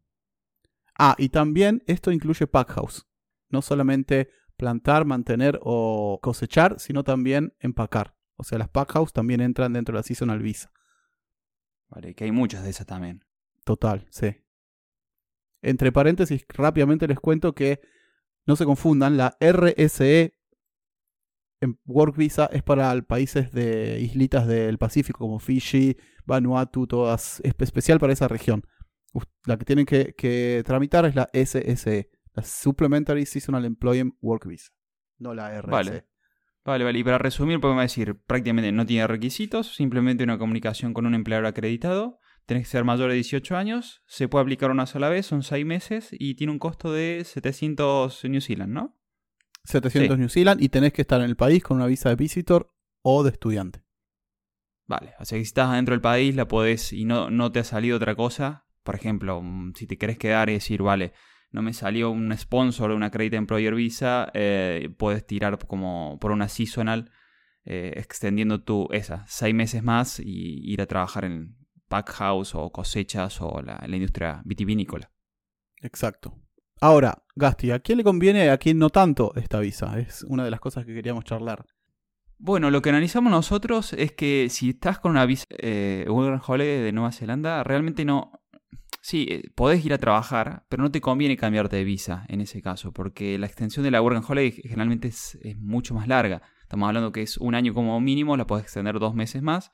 Ah, 0.98 1.14
y 1.18 1.30
también 1.30 1.82
esto 1.86 2.12
incluye 2.12 2.46
Packhouse, 2.46 3.06
no 3.48 3.62
solamente 3.62 4.30
plantar, 4.56 5.04
mantener 5.04 5.58
o 5.62 6.20
cosechar, 6.22 6.78
sino 6.78 7.02
también 7.02 7.54
empacar. 7.58 8.14
O 8.36 8.44
sea, 8.44 8.58
las 8.58 8.68
pack 8.68 8.92
house 8.92 9.12
también 9.12 9.40
entran 9.40 9.72
dentro 9.72 9.92
de 9.92 9.98
la 9.98 10.02
seasonal 10.02 10.40
visa. 10.40 10.72
Vale, 11.88 12.14
que 12.14 12.24
hay 12.24 12.32
muchas 12.32 12.64
de 12.64 12.70
esas 12.70 12.86
también. 12.86 13.24
Total, 13.64 14.06
sí. 14.10 14.36
Entre 15.62 15.92
paréntesis, 15.92 16.44
rápidamente 16.48 17.06
les 17.06 17.20
cuento 17.20 17.54
que 17.54 17.80
no 18.46 18.56
se 18.56 18.64
confundan, 18.64 19.16
la 19.16 19.36
RSE 19.40 20.36
Work 21.84 22.16
Visa 22.16 22.48
es 22.52 22.62
para 22.62 23.00
países 23.02 23.52
de 23.52 24.00
islitas 24.00 24.46
del 24.46 24.78
Pacífico 24.78 25.18
como 25.18 25.38
Fiji, 25.38 25.96
Vanuatu, 26.24 26.86
todas, 26.86 27.40
es 27.40 27.54
especial 27.58 27.98
para 27.98 28.12
esa 28.12 28.28
región. 28.28 28.64
La 29.44 29.58
que 29.58 29.64
tienen 29.64 29.86
que, 29.86 30.62
tramitar 30.64 31.04
es 31.04 31.14
la 31.14 31.28
SSE, 31.32 32.10
la 32.34 32.42
Supplementary 32.42 33.26
Seasonal 33.26 33.64
Employment 33.64 34.14
Work 34.20 34.46
Visa, 34.46 34.72
no 35.18 35.34
la 35.34 35.60
RSE. 35.60 35.70
Vale. 35.70 36.06
Vale. 36.64 36.98
Y 36.98 37.04
para 37.04 37.18
resumir, 37.18 37.60
podemos 37.60 37.82
decir, 37.82 38.20
prácticamente 38.24 38.70
no 38.70 38.86
tiene 38.86 39.06
requisitos, 39.06 39.74
simplemente 39.74 40.22
una 40.22 40.38
comunicación 40.38 40.94
con 40.94 41.06
un 41.06 41.14
empleador 41.14 41.46
acreditado. 41.46 42.20
Tienes 42.46 42.66
que 42.66 42.70
ser 42.70 42.84
mayor 42.84 43.08
de 43.10 43.16
18 43.16 43.56
años, 43.56 44.02
se 44.06 44.28
puede 44.28 44.42
aplicar 44.42 44.70
una 44.70 44.86
sola 44.86 45.08
vez, 45.08 45.26
son 45.26 45.42
6 45.42 45.64
meses 45.64 46.08
y 46.12 46.34
tiene 46.34 46.52
un 46.52 46.58
costo 46.58 46.92
de 46.92 47.22
700 47.24 48.24
New 48.24 48.40
Zealand, 48.40 48.72
¿no? 48.72 49.01
700 49.64 50.18
New 50.18 50.28
Zealand 50.28 50.62
y 50.62 50.68
tenés 50.68 50.92
que 50.92 51.02
estar 51.02 51.20
en 51.20 51.26
el 51.26 51.36
país 51.36 51.62
con 51.62 51.76
una 51.76 51.86
visa 51.86 52.08
de 52.08 52.16
visitor 52.16 52.72
o 53.02 53.22
de 53.22 53.30
estudiante. 53.30 53.84
Vale, 54.86 55.14
o 55.20 55.24
sea 55.24 55.38
que 55.38 55.44
si 55.44 55.48
estás 55.48 55.72
dentro 55.72 55.94
del 55.94 56.00
país 56.00 56.34
la 56.34 56.48
podés 56.48 56.92
y 56.92 57.04
no, 57.04 57.30
no 57.30 57.52
te 57.52 57.60
ha 57.60 57.64
salido 57.64 57.96
otra 57.96 58.14
cosa, 58.14 58.66
por 58.82 58.94
ejemplo, 58.94 59.40
mm, 59.40 59.74
si 59.74 59.86
te 59.86 59.96
querés 59.96 60.18
quedar 60.18 60.50
y 60.50 60.54
decir, 60.54 60.82
vale, 60.82 61.12
no 61.50 61.62
me 61.62 61.72
salió 61.72 62.10
un 62.10 62.36
sponsor 62.36 62.90
o 62.90 62.96
una 62.96 63.10
Credit 63.10 63.34
Employer 63.34 63.74
Visa, 63.74 64.30
eh, 64.34 64.88
puedes 64.96 65.26
tirar 65.26 65.58
como 65.66 66.18
por 66.20 66.32
una 66.32 66.48
seasonal, 66.48 67.10
eh, 67.64 67.92
extendiendo 67.96 68.62
tu 68.64 68.88
esa, 68.90 69.24
seis 69.28 69.54
meses 69.54 69.82
más 69.82 70.18
y 70.18 70.60
ir 70.72 70.82
a 70.82 70.86
trabajar 70.86 71.24
en 71.24 71.56
pack 71.88 72.10
house 72.10 72.54
o 72.54 72.72
cosechas 72.72 73.40
o 73.40 73.62
la, 73.62 73.84
la 73.86 73.96
industria 73.96 74.42
vitivinícola. 74.44 75.12
Exacto. 75.80 76.41
Ahora, 76.82 77.22
Gasti, 77.36 77.70
¿a 77.70 77.78
quién 77.78 77.98
le 77.98 78.04
conviene 78.04 78.44
y 78.44 78.48
a 78.48 78.58
quién 78.58 78.76
no 78.76 78.90
tanto 78.90 79.32
esta 79.36 79.60
visa? 79.60 80.00
Es 80.00 80.24
una 80.24 80.44
de 80.44 80.50
las 80.50 80.58
cosas 80.58 80.84
que 80.84 80.92
queríamos 80.92 81.22
charlar. 81.22 81.64
Bueno, 82.38 82.72
lo 82.72 82.82
que 82.82 82.90
analizamos 82.90 83.30
nosotros 83.30 83.92
es 83.92 84.10
que 84.10 84.48
si 84.50 84.70
estás 84.70 84.98
con 84.98 85.12
una 85.12 85.24
visa 85.24 85.46
eh, 85.50 86.06
Holiday 86.08 86.80
de 86.80 86.90
Nueva 86.90 87.12
Zelanda, 87.12 87.62
realmente 87.62 88.04
no, 88.04 88.32
Sí, 89.00 89.26
eh, 89.30 89.50
podés 89.54 89.84
ir 89.84 89.92
a 89.92 89.98
trabajar, 89.98 90.64
pero 90.68 90.82
no 90.82 90.90
te 90.90 91.00
conviene 91.00 91.36
cambiarte 91.36 91.76
de 91.76 91.84
visa 91.84 92.24
en 92.28 92.40
ese 92.40 92.62
caso, 92.62 92.92
porque 92.92 93.38
la 93.38 93.46
extensión 93.46 93.84
de 93.84 93.92
la 93.92 94.02
Work 94.02 94.16
and 94.16 94.26
Holiday 94.28 94.52
generalmente 94.52 95.08
es, 95.08 95.38
mucho 95.58 95.94
más 95.94 96.08
larga. 96.08 96.42
Estamos 96.62 96.88
hablando 96.88 97.12
que 97.12 97.22
es 97.22 97.36
un 97.38 97.54
año 97.54 97.74
como 97.74 98.00
mínimo, 98.00 98.36
la 98.36 98.46
podés 98.46 98.64
extender 98.64 98.98
dos 98.98 99.14
meses 99.14 99.40
más. 99.40 99.70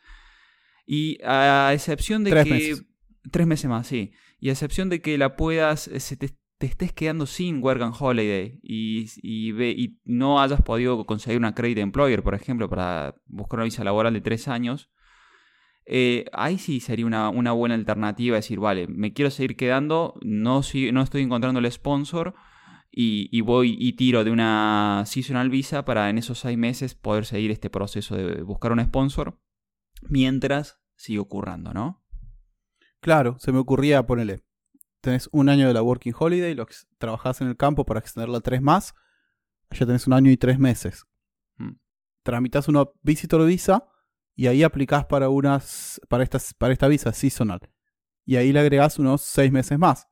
Y 0.86 1.22
a 1.24 1.72
excepción 1.72 2.22
de 2.22 2.30
tres 2.30 2.44
que... 2.44 2.50
Meses. 2.50 2.84
Tres 3.30 3.46
meses 3.46 3.68
más, 3.68 3.86
sí. 3.86 4.12
Y 4.40 4.48
a 4.48 4.52
excepción 4.52 4.88
de 4.88 5.02
que 5.02 5.18
la 5.18 5.36
puedas, 5.36 5.88
eh, 5.88 6.00
se 6.00 6.16
te, 6.16 6.30
estés 6.66 6.92
quedando 6.92 7.26
sin 7.26 7.62
Work 7.62 7.82
and 7.82 7.94
Holiday 7.98 8.58
y, 8.62 9.06
y, 9.22 9.98
no 10.04 10.40
hayas 10.40 10.60
podido 10.62 11.06
conseguir 11.06 11.38
una 11.38 11.54
Credit 11.54 11.78
Employer, 11.78 12.22
por 12.22 12.34
ejemplo, 12.34 12.68
para 12.68 13.14
buscar 13.26 13.58
una 13.58 13.64
visa 13.64 13.84
laboral 13.84 14.14
de 14.14 14.20
tres 14.20 14.48
años, 14.48 14.90
eh, 15.90 16.26
ahí 16.32 16.58
sí 16.58 16.80
sería 16.80 17.06
una, 17.06 17.52
buena 17.52 17.74
alternativa 17.74 18.36
decir, 18.36 18.60
vale, 18.60 18.86
me 18.88 19.14
quiero 19.14 19.30
seguir 19.30 19.56
quedando, 19.56 20.18
no, 20.20 20.60
no 20.92 21.02
estoy 21.02 21.22
encontrando 21.22 21.60
el 21.60 21.72
sponsor 21.72 22.34
y, 22.90 23.40
voy 23.40 23.74
y 23.78 23.94
tiro 23.94 24.22
de 24.22 24.30
una 24.30 25.04
seasonal 25.06 25.48
visa 25.48 25.86
para 25.86 26.10
en 26.10 26.18
esos 26.18 26.40
seis 26.40 26.58
meses 26.58 26.94
poder 26.94 27.24
seguir 27.24 27.50
este 27.50 27.70
proceso 27.70 28.16
de 28.16 28.42
buscar 28.42 28.72
un 28.72 28.84
sponsor 28.84 29.40
mientras 30.02 30.78
sigue 30.94 31.20
ocurriendo, 31.20 31.72
¿no? 31.72 32.04
Claro, 33.00 33.36
se 33.38 33.52
me 33.52 33.58
ocurría 33.58 34.06
ponerle, 34.06 34.42
tenés 35.00 35.28
un 35.32 35.48
año 35.48 35.68
de 35.68 35.74
la 35.74 35.82
Working 35.82 36.14
Holiday, 36.18 36.54
lo 36.54 36.66
trabajás 36.98 37.40
en 37.40 37.48
el 37.48 37.56
campo 37.56 37.84
para 37.84 38.00
extenderla 38.00 38.40
tres 38.40 38.62
más, 38.62 38.94
ya 39.70 39.86
tenés 39.86 40.06
un 40.06 40.12
año 40.12 40.30
y 40.30 40.36
tres 40.36 40.58
meses. 40.58 41.04
Mm. 41.56 41.72
Tramitas 42.22 42.68
una 42.68 42.84
visitor 43.02 43.44
visa 43.46 43.88
y 44.34 44.46
ahí 44.46 44.62
aplicás 44.62 45.06
para 45.06 45.28
unas 45.28 46.00
para 46.08 46.22
estas 46.22 46.54
para 46.54 46.72
esta 46.72 46.88
visa 46.88 47.12
seasonal 47.12 47.60
y 48.28 48.36
ahí 48.36 48.52
le 48.52 48.60
agregás 48.60 48.98
unos 48.98 49.22
seis 49.22 49.50
meses 49.50 49.78
más. 49.78 50.06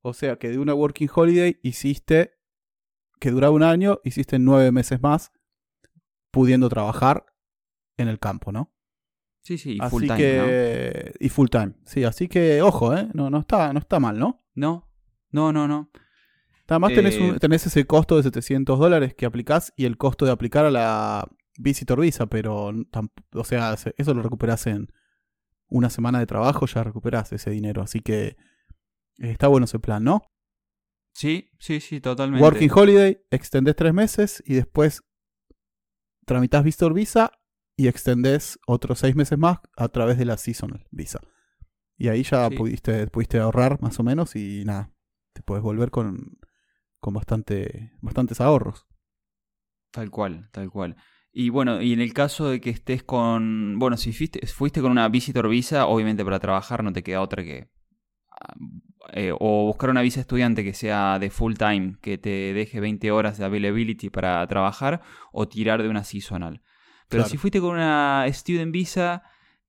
O 0.00 0.14
sea 0.14 0.36
que 0.36 0.50
de 0.50 0.58
una 0.58 0.72
working 0.72 1.10
holiday 1.12 1.58
hiciste 1.64 2.38
que 3.18 3.32
duraba 3.32 3.52
un 3.52 3.64
año, 3.64 3.98
hiciste 4.04 4.38
nueve 4.38 4.70
meses 4.70 5.02
más 5.02 5.32
pudiendo 6.30 6.68
trabajar 6.68 7.26
en 7.96 8.06
el 8.06 8.20
campo, 8.20 8.52
¿no? 8.52 8.72
Sí, 9.46 9.58
sí, 9.58 9.76
y 9.76 9.88
full 9.88 10.02
así 10.02 10.06
time, 10.08 10.18
que 10.18 11.14
y 11.20 11.28
full 11.28 11.46
time. 11.48 11.74
Sí, 11.84 12.02
así 12.02 12.26
que 12.26 12.62
ojo, 12.62 12.96
¿eh? 12.96 13.06
No 13.14 13.30
no 13.30 13.38
está 13.38 13.72
no 13.72 13.78
está 13.78 14.00
mal, 14.00 14.18
¿no? 14.18 14.44
No. 14.56 14.90
No, 15.30 15.52
no, 15.52 15.68
no. 15.68 15.88
Además 16.66 16.94
tenés, 16.94 17.14
eh, 17.14 17.36
tenés 17.38 17.64
ese 17.64 17.86
costo 17.86 18.16
de 18.16 18.24
700 18.24 18.76
dólares 18.76 19.14
que 19.14 19.24
aplicás 19.24 19.72
y 19.76 19.84
el 19.84 19.96
costo 19.96 20.24
de 20.24 20.32
aplicar 20.32 20.64
a 20.64 20.72
la 20.72 21.28
Visitor 21.60 22.00
Visa, 22.00 22.26
pero, 22.26 22.72
o 23.34 23.44
sea, 23.44 23.76
eso 23.96 24.14
lo 24.14 24.22
recuperas 24.22 24.66
en 24.66 24.88
una 25.68 25.90
semana 25.90 26.18
de 26.18 26.26
trabajo, 26.26 26.66
ya 26.66 26.82
recuperas 26.82 27.32
ese 27.32 27.50
dinero. 27.50 27.82
Así 27.82 28.00
que 28.00 28.26
eh, 28.26 28.36
está 29.18 29.46
bueno 29.46 29.66
ese 29.66 29.78
plan, 29.78 30.02
¿no? 30.02 30.24
Sí, 31.12 31.50
sí, 31.60 31.78
sí, 31.78 32.00
totalmente. 32.00 32.42
Working 32.42 32.70
Holiday, 32.74 33.18
extendés 33.30 33.76
tres 33.76 33.94
meses 33.94 34.42
y 34.44 34.54
después 34.54 35.04
tramitas 36.24 36.64
Visitor 36.64 36.92
Visa 36.92 37.30
y 37.76 37.88
extendés 37.88 38.58
otros 38.66 38.98
seis 38.98 39.14
meses 39.14 39.38
más 39.38 39.58
a 39.76 39.88
través 39.88 40.18
de 40.18 40.24
la 40.24 40.36
Seasonal 40.36 40.86
Visa. 40.90 41.20
Y 41.98 42.08
ahí 42.08 42.22
ya 42.22 42.50
pudiste, 42.50 43.06
pudiste 43.06 43.38
ahorrar 43.38 43.80
más 43.80 43.98
o 44.00 44.02
menos 44.02 44.36
y 44.36 44.64
nada, 44.64 44.92
te 45.32 45.42
puedes 45.42 45.62
volver 45.62 45.90
con, 45.90 46.38
con 47.00 47.14
bastante, 47.14 47.92
bastantes 48.00 48.40
ahorros. 48.40 48.86
Tal 49.90 50.10
cual, 50.10 50.48
tal 50.52 50.70
cual. 50.70 50.96
Y 51.32 51.50
bueno, 51.50 51.82
y 51.82 51.92
en 51.92 52.00
el 52.00 52.14
caso 52.14 52.48
de 52.48 52.60
que 52.60 52.70
estés 52.70 53.02
con. 53.02 53.78
Bueno, 53.78 53.98
si 53.98 54.12
fuiste, 54.12 54.46
fuiste 54.46 54.80
con 54.80 54.90
una 54.90 55.08
visitor 55.08 55.48
visa, 55.48 55.86
obviamente 55.86 56.24
para 56.24 56.40
trabajar 56.40 56.82
no 56.82 56.92
te 56.92 57.02
queda 57.02 57.20
otra 57.20 57.44
que. 57.44 57.68
Ah, 58.30 58.54
eh, 59.12 59.32
o 59.38 59.66
buscar 59.66 59.90
una 59.90 60.02
visa 60.02 60.20
estudiante 60.20 60.64
que 60.64 60.74
sea 60.74 61.18
de 61.18 61.30
full 61.30 61.54
time, 61.54 61.96
que 62.00 62.18
te 62.18 62.52
deje 62.54 62.80
20 62.80 63.10
horas 63.10 63.38
de 63.38 63.44
availability 63.44 64.10
para 64.10 64.46
trabajar, 64.46 65.02
o 65.32 65.46
tirar 65.46 65.82
de 65.82 65.88
una 65.88 66.04
seasonal. 66.04 66.62
Pero 67.08 67.24
si 67.24 67.36
fuiste 67.36 67.60
con 67.60 67.74
una 67.74 68.24
student 68.28 68.72
visa, 68.72 69.22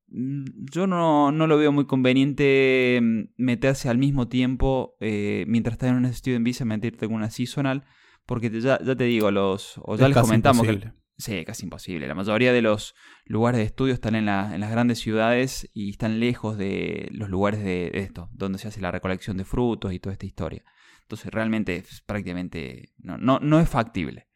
mm, 0.07 0.45
yo 0.71 0.87
no, 0.87 1.31
no, 1.31 1.47
lo 1.47 1.57
veo 1.57 1.71
muy 1.71 1.85
conveniente 1.85 2.99
mm, 3.01 3.23
meterse 3.37 3.89
al 3.89 3.97
mismo 3.97 4.27
tiempo, 4.27 4.95
eh, 4.99 5.45
mientras 5.47 5.73
estás 5.73 5.89
en 5.89 5.95
una 5.95 6.11
student 6.13 6.45
visa, 6.45 6.65
meterte 6.65 7.07
con 7.07 7.15
una 7.15 7.29
seasonal, 7.29 7.85
porque 8.25 8.49
ya, 8.49 8.79
ya 8.83 8.95
te 8.95 9.03
digo, 9.05 9.31
los, 9.31 9.79
o 9.83 9.95
ya 9.95 10.07
les 10.07 10.17
comentamos 10.17 10.65
que 10.65 10.91
Sí, 11.17 11.43
casi 11.45 11.65
imposible. 11.65 12.07
La 12.07 12.13
mayoría 12.13 12.53
de 12.53 12.61
los 12.61 12.93
lugares 13.25 13.57
de 13.57 13.65
estudio 13.65 13.93
están 13.93 14.13
en, 14.13 14.27
las 14.27 14.71
grandes 14.71 14.99
ciudades 14.99 15.67
y 15.73 15.89
están 15.89 16.19
lejos 16.19 16.59
de 16.59 17.09
los 17.11 17.27
lugares 17.27 17.63
de 17.63 17.89
esto, 17.95 18.29
donde 18.33 18.59
se 18.59 18.67
hace 18.67 18.81
la 18.81 18.91
recolección 18.91 19.35
de 19.35 19.43
frutos 19.43 19.93
y 19.93 19.99
toda 19.99 20.13
esta 20.13 20.27
historia. 20.27 20.63
Entonces 21.01 21.31
realmente 21.31 21.83
prácticamente 22.05 22.93
no, 22.99 23.17
no, 23.17 23.39
no 23.39 23.59
es 23.59 23.67
factible. 23.67 24.26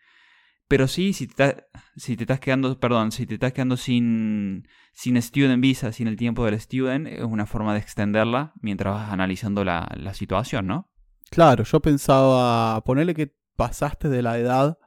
Pero 0.72 0.88
sí, 0.88 1.12
si 1.12 1.28
te, 1.28 1.66
si 1.98 2.13
estás 2.13 2.40
quedando, 2.40 2.80
perdón, 2.80 3.12
si 3.12 3.25
te 3.25 3.34
estás 3.34 3.51
quedando 3.51 3.75
sin, 3.75 4.70
sin 4.94 5.22
student 5.22 5.62
visa, 5.62 5.92
sin 5.92 6.08
el 6.08 6.16
tiempo 6.16 6.46
del 6.46 6.58
student, 6.62 7.08
es 7.08 7.25
una 7.25 7.46
forma 7.46 7.74
de 7.74 7.82
extenderla 7.82 8.54
mientras 8.62 8.94
vas 8.94 9.12
analizando 9.12 9.66
la, 9.66 9.92
la 9.98 10.13
situación, 10.13 10.68
¿no? 10.68 10.90
Claro, 11.30 11.66
yo 11.66 11.82
pensaba 11.82 12.82
ponerle 12.86 13.13
que 13.13 13.36
pasaste 13.58 14.08
de 14.08 14.22
la 14.22 14.40
edad 14.40 14.78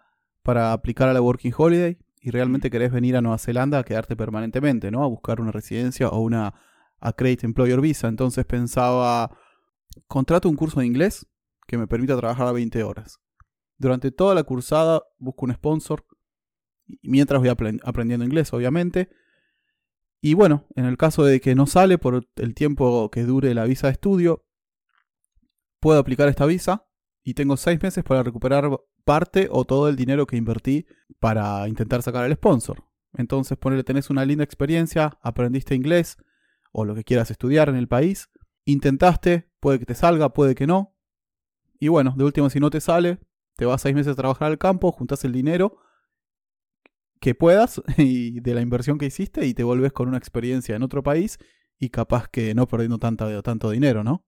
para 0.43 0.73
aplicar 0.73 1.11
a 1.11 1.13
la 1.13 1.21
Working 1.21 1.53
Holiday 1.55 1.99
y 2.19 2.31
realmente 2.31 2.71
querés 2.71 2.91
venir 2.91 3.15
a 3.19 3.21
Nueva 3.21 3.37
Zelanda 3.37 3.79
a 3.79 3.85
quedarte 3.85 4.17
permanentemente, 4.17 4.91
¿no? 4.91 5.05
A 5.05 5.07
buscar 5.07 5.39
una 5.39 5.53
residencia 5.53 6.09
o 6.09 6.19
una 6.19 6.55
Accredited 7.01 7.45
Employer 7.45 7.83
Visa. 7.83 8.09
Entonces 8.09 8.47
pensaba, 8.47 9.37
contrato 10.07 10.49
un 10.49 10.57
curso 10.57 10.81
de 10.81 10.87
inglés 10.87 11.27
que 11.67 11.77
me 11.77 11.87
permita 11.87 12.17
trabajar 12.17 12.47
a 12.47 12.53
20 12.53 12.83
horas. 12.85 13.21
Durante 13.79 14.11
toda 14.11 14.35
la 14.35 14.45
cursada 14.45 15.03
busco 15.19 15.47
un 15.47 15.55
sponsor 15.55 16.05
mientras 17.03 17.41
voy 17.41 17.49
aprendiendo 17.49 18.25
inglés, 18.25 18.53
obviamente. 18.53 19.09
Y 20.21 20.35
bueno, 20.35 20.67
en 20.75 20.87
el 20.87 20.97
caso 20.97 21.25
de 21.25 21.41
que 21.41 21.55
no 21.55 21.67
sale 21.67 21.99
por 21.99 22.27
el 22.37 22.55
tiempo 22.55 23.11
que 23.11 23.25
dure 23.25 23.55
la 23.55 23.65
visa 23.65 23.89
de 23.89 23.93
estudio, 23.93 24.47
puedo 25.81 25.99
aplicar 25.99 26.29
esta 26.29 26.47
visa 26.47 26.87
y 27.23 27.35
tengo 27.35 27.57
seis 27.57 27.83
meses 27.83 28.05
para 28.05 28.23
recuperar 28.23 28.71
parte 29.05 29.49
o 29.51 29.65
todo 29.65 29.89
el 29.89 29.97
dinero 29.97 30.27
que 30.27 30.37
invertí 30.37 30.87
para 31.19 31.69
intentar 31.69 32.03
sacar 32.03 32.25
el 32.25 32.35
sponsor. 32.35 32.85
Entonces, 33.13 33.59
ponele, 33.59 33.85
tenés 33.85 34.11
una 34.11 34.25
linda 34.25 34.45
experiencia, 34.45 35.19
aprendiste 35.23 35.75
inglés 35.75 36.17
o 36.73 36.85
lo 36.85 36.95
que 36.95 37.05
quieras 37.05 37.31
estudiar 37.31 37.69
en 37.69 37.77
el 37.77 37.87
país, 37.87 38.31
intentaste, 38.65 39.51
puede 39.61 39.79
que 39.79 39.87
te 39.87 39.95
salga, 39.95 40.33
puede 40.33 40.55
que 40.55 40.67
no. 40.67 40.97
Y 41.79 41.89
bueno, 41.89 42.15
de 42.17 42.25
último, 42.25 42.51
si 42.51 42.61
no 42.61 42.71
te 42.71 42.81
sale, 42.81 43.21
te 43.57 43.65
vas 43.65 43.83
seis 43.83 43.95
meses 43.95 44.13
a 44.13 44.17
trabajar 44.17 44.51
al 44.51 44.59
campo, 44.59 44.93
juntas 44.93 45.25
el 45.25 45.33
dinero 45.33 45.79
que 47.21 47.35
puedas 47.35 47.83
y 47.99 48.41
de 48.41 48.55
la 48.55 48.61
inversión 48.61 48.99
que 48.99 49.07
hiciste 49.07 49.47
y 49.47 49.55
te 49.55 49.65
vuelves 49.65 49.93
con 49.93 50.09
una 50.09 50.19
experiencia 50.19 50.77
en 50.77 50.83
otro 50.83 51.03
país 51.03 51.39
y 51.79 51.91
capaz 51.91 52.29
que 52.29 52.55
no 52.55 52.67
perdiendo 52.67 52.99
tanta, 52.99 53.43
tanto 53.43 53.71
dinero, 53.71 54.05
¿no? 54.05 54.25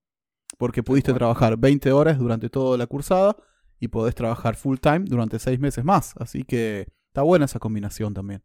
Porque 0.57 0.83
pudiste 0.83 1.13
trabajar 1.13 1.57
20 1.57 1.91
horas 1.91 2.17
durante 2.17 2.49
toda 2.49 2.77
la 2.77 2.87
cursada 2.87 3.37
y 3.79 3.89
podés 3.89 4.15
trabajar 4.15 4.55
full 4.55 4.77
time 4.77 5.01
durante 5.01 5.39
seis 5.39 5.59
meses 5.59 5.83
más. 5.83 6.15
Así 6.17 6.43
que 6.43 6.87
está 7.07 7.21
buena 7.21 7.45
esa 7.45 7.59
combinación 7.59 8.13
también. 8.13 8.43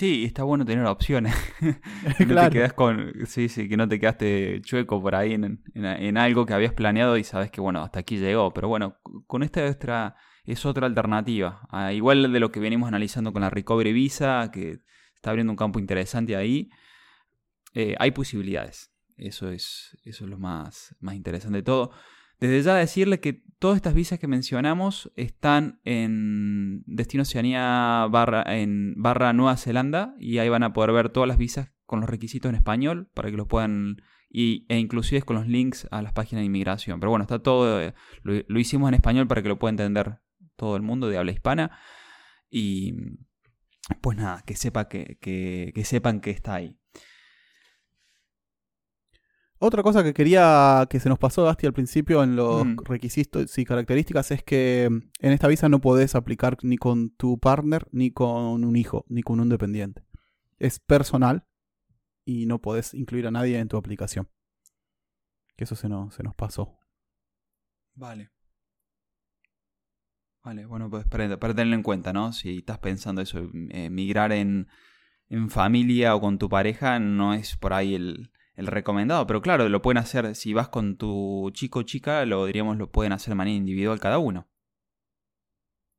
Sí, 0.00 0.24
está 0.24 0.44
bueno 0.44 0.64
tener 0.64 0.84
opciones. 0.86 1.34
no 1.60 2.26
Claro. 2.26 2.48
te 2.50 2.56
quedas 2.58 2.72
con. 2.72 3.12
Sí, 3.26 3.48
sí, 3.50 3.68
que 3.68 3.76
no 3.76 3.86
te 3.86 4.00
quedaste 4.00 4.60
chueco 4.62 5.00
por 5.02 5.14
ahí 5.14 5.34
en, 5.34 5.44
en- 5.74 5.84
en 5.84 6.16
algo 6.16 6.46
que 6.46 6.54
habías 6.54 6.72
planeado 6.72 7.16
y 7.18 7.24
sabes 7.24 7.50
que, 7.50 7.60
bueno, 7.60 7.82
hasta 7.82 8.00
aquí 8.00 8.16
llegó. 8.16 8.52
Pero 8.54 8.68
bueno, 8.68 8.96
con 9.26 9.42
esta 9.42 9.66
extra 9.66 10.16
es 10.44 10.64
otra 10.64 10.86
alternativa. 10.86 11.66
Ah, 11.70 11.92
igual 11.92 12.32
de 12.32 12.40
lo 12.40 12.50
que 12.50 12.60
venimos 12.60 12.88
analizando 12.88 13.32
con 13.32 13.42
la 13.42 13.50
Recovery 13.50 13.92
Visa, 13.92 14.50
que 14.50 14.78
está 15.14 15.30
abriendo 15.30 15.52
un 15.52 15.56
campo 15.58 15.78
interesante 15.78 16.34
ahí. 16.34 16.70
eh, 17.74 17.94
hay 17.98 18.10
posibilidades. 18.12 18.90
Eso 19.16 19.50
es, 19.50 19.96
eso 20.04 20.24
es 20.24 20.30
lo 20.30 20.38
más, 20.38 20.96
más 21.00 21.14
interesante 21.14 21.58
de 21.58 21.62
todo. 21.62 21.90
Desde 22.40 22.62
ya 22.62 22.74
decirle 22.74 23.20
que 23.20 23.44
todas 23.58 23.76
estas 23.76 23.92
visas 23.92 24.18
que 24.18 24.26
mencionamos 24.26 25.12
están 25.14 25.80
en 25.84 26.82
Destino 26.86 27.22
Oceanía 27.22 28.06
barra, 28.10 28.42
en 28.46 28.94
barra 28.96 29.34
Nueva 29.34 29.58
Zelanda 29.58 30.14
y 30.18 30.38
ahí 30.38 30.48
van 30.48 30.62
a 30.62 30.72
poder 30.72 30.92
ver 30.92 31.10
todas 31.10 31.28
las 31.28 31.36
visas 31.36 31.70
con 31.84 32.00
los 32.00 32.08
requisitos 32.08 32.48
en 32.48 32.56
español 32.56 33.10
para 33.12 33.30
que 33.30 33.36
los 33.36 33.46
puedan 33.46 34.02
y, 34.30 34.64
e 34.70 34.78
inclusive 34.78 35.22
con 35.22 35.36
los 35.36 35.46
links 35.46 35.86
a 35.90 36.00
las 36.00 36.14
páginas 36.14 36.40
de 36.40 36.46
inmigración. 36.46 36.98
Pero 36.98 37.10
bueno, 37.10 37.24
está 37.24 37.40
todo, 37.40 37.82
eh, 37.82 37.94
lo, 38.22 38.58
hicimos 38.58 38.88
en 38.88 38.94
español 38.94 39.28
para 39.28 39.42
que 39.42 39.48
lo 39.48 39.58
pueda 39.58 39.70
entender 39.70 40.20
todo 40.56 40.76
el 40.76 40.82
mundo 40.82 41.08
de 41.08 41.18
habla 41.18 41.32
hispana 41.32 41.78
y 42.48 42.94
pues 44.00 44.16
nada, 44.16 44.42
que, 44.46 44.56
sepa 44.56 44.88
que, 44.88 45.18
que 45.20 45.84
sepan 45.84 46.20
que 46.20 46.30
está 46.30 46.54
ahí. 46.54 46.78
Otra 49.62 49.82
cosa 49.82 50.02
que 50.02 50.14
quería 50.14 50.86
que 50.88 50.98
se 51.00 51.10
nos 51.10 51.18
pasó, 51.18 51.44
Gasti, 51.44 51.66
al 51.66 51.74
principio 51.74 52.22
en 52.22 52.34
los 52.34 52.64
Mm. 52.64 52.76
requisitos 52.84 53.58
y 53.58 53.64
características 53.66 54.30
es 54.30 54.42
que 54.42 54.88
mm, 54.90 54.96
en 55.20 55.32
esta 55.32 55.48
visa 55.48 55.68
no 55.68 55.80
podés 55.82 56.14
aplicar 56.14 56.56
ni 56.62 56.78
con 56.78 57.10
tu 57.10 57.38
partner, 57.38 57.86
ni 57.92 58.10
con 58.10 58.64
un 58.64 58.76
hijo, 58.76 59.04
ni 59.08 59.22
con 59.22 59.38
un 59.38 59.50
dependiente. 59.50 60.02
Es 60.58 60.80
personal 60.80 61.44
y 62.24 62.46
no 62.46 62.58
podés 62.60 62.94
incluir 62.94 63.26
a 63.26 63.30
nadie 63.30 63.58
en 63.58 63.68
tu 63.68 63.76
aplicación. 63.76 64.28
Que 65.56 65.64
eso 65.64 65.76
se 65.76 65.90
nos, 65.90 66.14
se 66.14 66.22
nos 66.22 66.34
pasó. 66.34 66.78
Vale. 67.94 68.30
Vale, 70.42 70.64
bueno, 70.64 70.88
pues 70.88 71.04
para, 71.06 71.38
para 71.38 71.52
tenerlo 71.54 71.74
en 71.74 71.82
cuenta, 71.82 72.14
¿no? 72.14 72.32
Si 72.32 72.58
estás 72.58 72.78
pensando 72.78 73.20
eso, 73.20 73.46
eh, 73.70 73.90
migrar 73.90 74.32
en, 74.32 74.68
en 75.28 75.50
familia 75.50 76.14
o 76.14 76.20
con 76.22 76.38
tu 76.38 76.48
pareja 76.48 76.98
no 76.98 77.34
es 77.34 77.56
por 77.58 77.74
ahí 77.74 77.94
el, 77.94 78.30
el 78.60 78.66
recomendado, 78.66 79.26
pero 79.26 79.42
claro, 79.42 79.68
lo 79.68 79.82
pueden 79.82 79.98
hacer, 79.98 80.34
si 80.34 80.52
vas 80.52 80.68
con 80.68 80.96
tu 80.96 81.50
chico 81.52 81.80
o 81.80 81.82
chica, 81.82 82.24
lo 82.26 82.46
diríamos, 82.46 82.76
lo 82.78 82.90
pueden 82.90 83.12
hacer 83.12 83.32
de 83.32 83.36
manera 83.36 83.56
individual 83.56 83.98
cada 83.98 84.18
uno, 84.18 84.48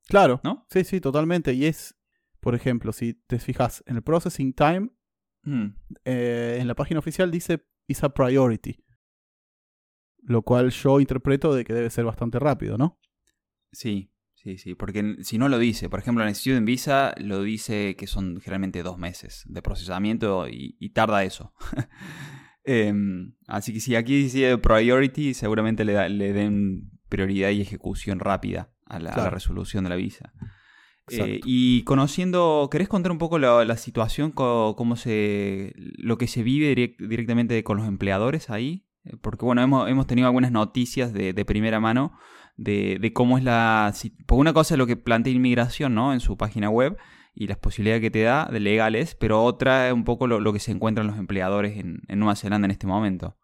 Claro, 0.08 0.42
¿no? 0.44 0.66
sí, 0.70 0.84
sí, 0.84 1.00
totalmente. 1.00 1.54
Y 1.54 1.66
es, 1.66 1.96
por 2.40 2.56
ejemplo, 2.56 2.92
si 2.92 3.14
te 3.14 3.40
fijas 3.40 3.84
en 3.88 3.96
el 3.98 4.04
processing 4.04 4.54
time, 4.54 4.90
Mm, 5.44 5.68
eh, 6.06 6.58
en 6.60 6.68
la 6.68 6.76
página 6.76 7.00
oficial 7.00 7.32
dice 7.32 7.66
visa 7.88 8.10
priority. 8.10 8.84
Lo 10.24 10.44
cual 10.44 10.70
yo 10.70 11.00
interpreto 11.00 11.54
de 11.54 11.66
que 11.66 11.74
debe 11.74 11.90
ser 11.90 12.06
bastante 12.06 12.40
rápido, 12.40 12.78
¿no? 12.78 13.00
sí, 13.72 14.12
sí, 14.34 14.58
sí, 14.58 14.76
porque 14.76 15.18
si 15.22 15.38
no 15.38 15.48
lo 15.50 15.58
dice, 15.58 15.90
por 15.90 16.00
ejemplo, 16.00 16.24
en 16.24 16.30
el 16.30 16.36
Student 16.36 16.68
Visa 16.68 17.16
lo 17.18 17.42
dice 17.42 17.96
que 17.96 18.06
son 18.06 18.40
generalmente 18.42 18.84
dos 18.84 18.98
meses 18.98 19.44
de 19.48 19.62
procesamiento 19.62 20.48
y, 20.48 20.76
y 20.80 20.90
tarda 20.90 21.24
eso. 21.24 21.54
Em, 22.64 23.34
así 23.48 23.74
que 23.74 23.80
si 23.80 23.96
aquí 23.96 24.16
dice 24.24 24.58
priority, 24.58 25.34
seguramente 25.34 25.84
le, 25.86 25.94
da- 25.94 26.10
le 26.10 26.34
den 26.34 26.92
prioridad 27.10 27.50
y 27.50 27.62
ejecución 27.62 28.20
rápida 28.20 28.70
a 28.86 29.00
la, 29.00 29.10
a 29.10 29.12
la 29.12 29.14
Claro. 29.16 29.32
resolución 29.32 29.84
de 29.84 29.90
la 29.90 29.96
visa. 29.96 30.34
Eh, 31.10 31.42
y 31.44 31.84
conociendo, 31.84 32.70
¿querés 32.72 32.88
contar 32.88 33.12
un 33.12 33.18
poco 33.18 33.38
la, 33.40 33.66
la 33.66 33.76
situación, 33.76 34.32
co- 34.32 34.76
cómo 34.78 34.96
se, 34.96 35.74
lo 35.98 36.18
que 36.18 36.28
se 36.28 36.42
vive 36.44 36.74
direct- 36.74 37.06
directamente 37.08 37.64
con 37.64 37.78
los 37.78 37.88
empleadores 37.88 38.50
ahí? 38.50 38.86
Eh, 39.04 39.18
Porque 39.22 39.44
bueno, 39.44 39.62
hemos, 39.62 39.90
hemos 39.90 40.08
tenido 40.08 40.28
algunas 40.28 40.52
noticias 40.52 41.12
de, 41.12 41.34
de 41.34 41.46
primera 41.46 41.80
mano 41.82 42.14
de, 42.56 42.98
de 43.02 43.12
cómo 43.12 43.38
es 43.38 43.44
la... 43.44 43.94
Porque 44.26 44.40
una 44.40 44.54
cosa 44.54 44.76
es 44.76 44.78
lo 44.78 44.88
que 44.88 44.96
plantea 44.96 45.34
inmigración, 45.34 45.96
¿no? 45.96 46.14
En 46.14 46.20
su 46.22 46.38
página 46.38 46.70
web 46.70 46.96
y 47.34 47.48
las 47.48 47.58
posibilidades 47.58 48.02
que 48.02 48.12
te 48.12 48.24
da 48.24 48.50
de 48.52 48.60
legales, 48.60 49.16
pero 49.16 49.44
otra 49.44 49.88
es 49.88 49.94
un 49.94 50.04
poco 50.04 50.28
lo, 50.28 50.54
que 50.54 50.60
se 50.60 50.72
encuentran 50.72 51.08
los 51.08 51.18
empleadores 51.18 51.78
en, 51.78 52.02
en 52.08 52.20
Nueva 52.20 52.36
Zelanda 52.36 52.66
en 52.66 52.72
este 52.72 52.88
momento. 52.88 53.38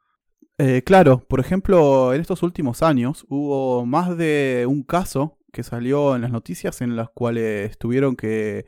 Eh, 0.57 0.81
claro, 0.83 1.19
por 1.19 1.39
ejemplo, 1.39 2.13
en 2.13 2.21
estos 2.21 2.43
últimos 2.43 2.81
años 2.81 3.25
hubo 3.29 3.85
más 3.85 4.17
de 4.17 4.65
un 4.67 4.83
caso 4.83 5.37
que 5.53 5.63
salió 5.63 6.15
en 6.15 6.21
las 6.21 6.31
noticias 6.31 6.81
en 6.81 6.95
las 6.95 7.09
cuales 7.09 7.77
tuvieron 7.77 8.15
que 8.15 8.65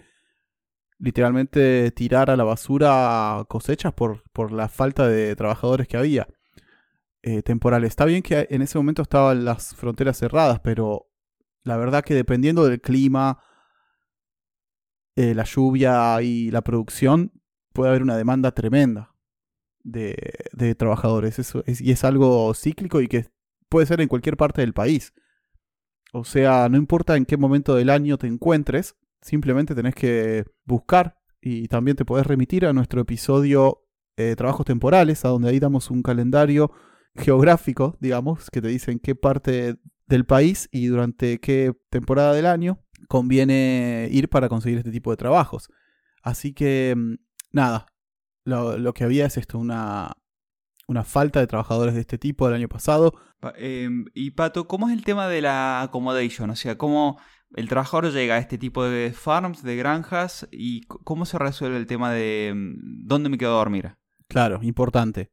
literalmente 0.99 1.91
tirar 1.91 2.29
a 2.29 2.37
la 2.37 2.43
basura 2.43 3.43
cosechas 3.49 3.93
por, 3.93 4.23
por 4.31 4.51
la 4.51 4.69
falta 4.69 5.07
de 5.07 5.35
trabajadores 5.35 5.87
que 5.87 5.97
había. 5.97 6.27
Eh, 7.21 7.43
temporales. 7.43 7.89
Está 7.89 8.05
bien 8.05 8.21
que 8.21 8.47
en 8.49 8.61
ese 8.61 8.77
momento 8.77 9.01
estaban 9.01 9.43
las 9.43 9.75
fronteras 9.75 10.17
cerradas, 10.17 10.61
pero 10.61 11.09
la 11.63 11.75
verdad 11.75 12.03
que 12.03 12.13
dependiendo 12.13 12.65
del 12.65 12.79
clima, 12.79 13.39
eh, 15.19 15.35
la 15.35 15.43
lluvia 15.43 16.21
y 16.21 16.49
la 16.49 16.61
producción, 16.61 17.33
puede 17.73 17.89
haber 17.89 18.03
una 18.03 18.15
demanda 18.15 18.53
tremenda 18.53 19.13
de, 19.83 20.15
trabajadores. 20.77 21.39
Eso 21.39 21.61
es, 21.65 21.81
y 21.81 21.91
es 21.91 22.05
algo 22.05 22.53
cíclico 22.53 23.01
y 23.01 23.09
que 23.09 23.25
puede 23.67 23.85
ser 23.85 23.99
en 23.99 24.07
cualquier 24.07 24.37
parte 24.37 24.61
del 24.61 24.71
país. 24.71 25.13
O 26.13 26.23
sea, 26.23 26.69
no 26.69 26.77
importa 26.77 27.17
en 27.17 27.25
qué 27.25 27.35
momento 27.35 27.75
del 27.75 27.89
año 27.89 28.17
te 28.17 28.27
encuentres, 28.27 28.95
simplemente 29.21 29.75
tenés 29.75 29.93
que 29.93 30.45
buscar 30.63 31.17
y 31.41 31.67
también 31.67 31.97
te 31.97 32.05
podés 32.05 32.25
remitir 32.25 32.65
a 32.65 32.71
nuestro 32.71 33.01
episodio 33.01 33.89
eh, 34.15 34.37
Trabajos 34.37 34.65
Temporales, 34.65 35.25
a 35.25 35.27
donde 35.27 35.49
ahí 35.49 35.59
damos 35.59 35.91
un 35.91 36.01
calendario 36.01 36.71
geográfico, 37.15 37.97
digamos, 37.99 38.49
que 38.49 38.61
te 38.61 38.69
dicen 38.69 38.99
qué 38.99 39.15
parte 39.15 39.75
del 40.07 40.25
país 40.25 40.69
y 40.71 40.87
durante 40.87 41.41
qué 41.41 41.73
temporada 41.89 42.33
del 42.33 42.45
año 42.45 42.79
conviene 43.09 44.07
ir 44.11 44.29
para 44.29 44.47
conseguir 44.47 44.77
este 44.77 44.91
tipo 44.91 45.11
de 45.11 45.17
trabajos. 45.17 45.67
Así 46.23 46.53
que, 46.53 46.93
mm, 46.95 47.15
nada, 47.51 47.87
lo, 48.45 48.77
lo 48.77 48.93
que 48.93 49.03
había 49.03 49.25
es 49.25 49.35
esto, 49.35 49.57
una, 49.59 50.15
una 50.87 51.03
falta 51.03 51.39
de 51.41 51.47
trabajadores 51.47 51.95
de 51.95 52.01
este 52.01 52.17
tipo 52.17 52.47
el 52.47 52.53
año 52.53 52.69
pasado. 52.69 53.13
Pa- 53.41 53.53
em, 53.57 54.05
y 54.13 54.31
Pato, 54.31 54.67
¿cómo 54.67 54.87
es 54.87 54.93
el 54.95 55.03
tema 55.03 55.27
de 55.27 55.41
la 55.41 55.81
accommodation? 55.81 56.49
O 56.51 56.55
sea, 56.55 56.77
¿cómo 56.77 57.19
el 57.55 57.67
trabajador 57.67 58.13
llega 58.13 58.35
a 58.35 58.39
este 58.39 58.57
tipo 58.57 58.85
de 58.85 59.11
farms, 59.11 59.63
de 59.63 59.75
granjas, 59.75 60.47
y 60.51 60.81
cómo 60.81 61.25
se 61.25 61.39
resuelve 61.39 61.77
el 61.77 61.87
tema 61.87 62.11
de 62.11 62.53
mm, 62.55 63.07
dónde 63.07 63.29
me 63.29 63.37
quedo 63.37 63.55
a 63.55 63.59
dormir? 63.59 63.95
Claro, 64.27 64.59
importante. 64.61 65.31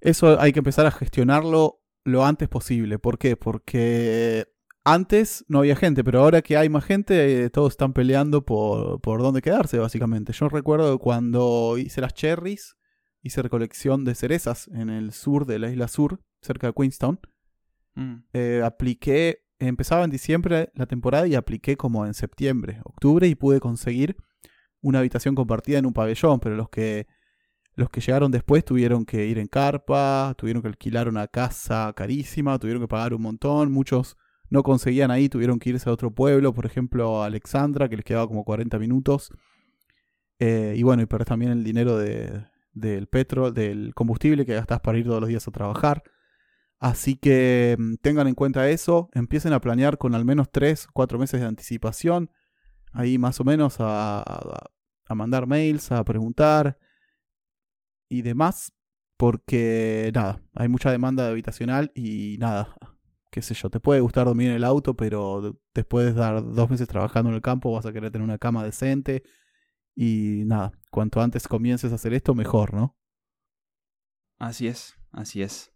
Eso 0.00 0.38
hay 0.40 0.52
que 0.52 0.60
empezar 0.60 0.86
a 0.86 0.90
gestionarlo 0.90 1.80
lo 2.04 2.24
antes 2.24 2.48
posible. 2.48 2.98
¿Por 2.98 3.18
qué? 3.18 3.36
Porque 3.36 4.46
antes 4.84 5.44
no 5.48 5.60
había 5.60 5.76
gente, 5.76 6.02
pero 6.04 6.20
ahora 6.20 6.42
que 6.42 6.56
hay 6.56 6.68
más 6.68 6.84
gente, 6.84 7.44
eh, 7.44 7.50
todos 7.50 7.72
están 7.72 7.92
peleando 7.92 8.44
por, 8.44 9.00
por 9.00 9.20
dónde 9.20 9.42
quedarse, 9.42 9.78
básicamente. 9.78 10.32
Yo 10.32 10.48
recuerdo 10.48 10.98
cuando 10.98 11.76
hice 11.78 12.00
las 12.00 12.14
cherries, 12.14 12.76
hice 13.22 13.42
recolección 13.42 14.04
de 14.04 14.14
cerezas 14.14 14.68
en 14.68 14.88
el 14.88 15.12
sur 15.12 15.46
de 15.46 15.58
la 15.58 15.70
isla 15.70 15.88
sur, 15.88 16.20
cerca 16.40 16.68
de 16.68 16.72
Queenstown. 16.72 17.20
Mm, 17.94 18.14
Eh, 18.32 18.62
apliqué, 18.64 19.44
empezaba 19.58 20.04
en 20.04 20.10
diciembre 20.10 20.70
la 20.74 20.86
temporada 20.86 21.26
y 21.26 21.34
apliqué 21.34 21.76
como 21.76 22.06
en 22.06 22.14
septiembre, 22.14 22.80
octubre 22.84 23.26
y 23.26 23.34
pude 23.34 23.60
conseguir 23.60 24.16
una 24.80 25.00
habitación 25.00 25.34
compartida 25.34 25.78
en 25.78 25.86
un 25.86 25.92
pabellón, 25.92 26.40
pero 26.40 26.56
los 26.56 26.70
que 26.70 27.06
los 27.74 27.88
que 27.88 28.00
llegaron 28.00 28.30
después 28.30 28.64
tuvieron 28.64 29.06
que 29.06 29.26
ir 29.26 29.38
en 29.38 29.46
carpa, 29.46 30.34
tuvieron 30.36 30.60
que 30.60 30.68
alquilar 30.68 31.08
una 31.08 31.28
casa 31.28 31.92
carísima, 31.94 32.58
tuvieron 32.58 32.82
que 32.82 32.88
pagar 32.88 33.14
un 33.14 33.22
montón, 33.22 33.72
muchos 33.72 34.16
no 34.50 34.62
conseguían 34.62 35.10
ahí, 35.10 35.28
tuvieron 35.28 35.58
que 35.58 35.70
irse 35.70 35.88
a 35.88 35.92
otro 35.92 36.12
pueblo, 36.12 36.52
por 36.54 36.66
ejemplo 36.66 37.22
a 37.22 37.26
Alexandra, 37.26 37.88
que 37.88 37.96
les 37.96 38.04
quedaba 38.04 38.26
como 38.28 38.44
40 38.44 38.78
minutos. 38.78 39.30
Eh, 40.38 40.74
y 40.76 40.82
bueno, 40.82 41.02
y 41.02 41.06
perdés 41.06 41.28
también 41.28 41.52
el 41.52 41.64
dinero 41.64 41.98
de, 41.98 42.44
del 42.72 43.06
petro, 43.08 43.50
del 43.52 43.94
combustible 43.94 44.46
que 44.46 44.54
gastás 44.54 44.80
para 44.80 44.98
ir 44.98 45.04
todos 45.06 45.20
los 45.20 45.28
días 45.28 45.46
a 45.46 45.50
trabajar. 45.50 46.02
Así 46.78 47.16
que 47.16 47.76
mm, 47.78 47.94
tengan 48.02 48.28
en 48.28 48.34
cuenta 48.34 48.68
eso, 48.70 49.10
empiecen 49.14 49.52
a 49.52 49.60
planear 49.60 49.98
con 49.98 50.14
al 50.14 50.24
menos 50.24 50.50
3, 50.50 50.88
4 50.92 51.18
meses 51.18 51.40
de 51.40 51.46
anticipación, 51.46 52.30
ahí 52.92 53.18
más 53.18 53.40
o 53.40 53.44
menos 53.44 53.80
a, 53.80 54.20
a- 54.22 54.66
a 55.06 55.14
mandar 55.16 55.46
mails, 55.48 55.92
a 55.92 56.04
preguntar 56.04 56.78
y 58.08 58.22
demás, 58.22 58.72
porque 59.16 60.10
nada, 60.14 60.40
hay 60.54 60.68
mucha 60.68 60.90
demanda 60.90 61.28
habitacional 61.28 61.92
y 61.94 62.36
nada, 62.38 62.74
qué 63.30 63.42
sé 63.42 63.54
yo, 63.54 63.70
te 63.70 63.80
puede 63.80 64.00
gustar 64.00 64.26
dormir 64.26 64.48
en 64.48 64.56
el 64.56 64.64
auto, 64.64 64.94
pero 64.94 65.56
después 65.72 66.06
de 66.06 66.12
dar 66.12 66.42
dos 66.42 66.68
meses 66.68 66.88
trabajando 66.88 67.30
en 67.30 67.36
el 67.36 67.42
campo 67.42 67.72
vas 67.72 67.86
a 67.86 67.92
querer 67.92 68.10
tener 68.10 68.24
una 68.24 68.38
cama 68.38 68.64
decente. 68.64 69.22
Y 69.94 70.42
nada, 70.46 70.72
cuanto 70.90 71.20
antes 71.20 71.46
comiences 71.48 71.92
a 71.92 71.96
hacer 71.96 72.12
esto, 72.14 72.34
mejor, 72.34 72.74
¿no? 72.74 72.96
Así 74.38 74.66
es, 74.66 74.96
así 75.12 75.42
es. 75.42 75.72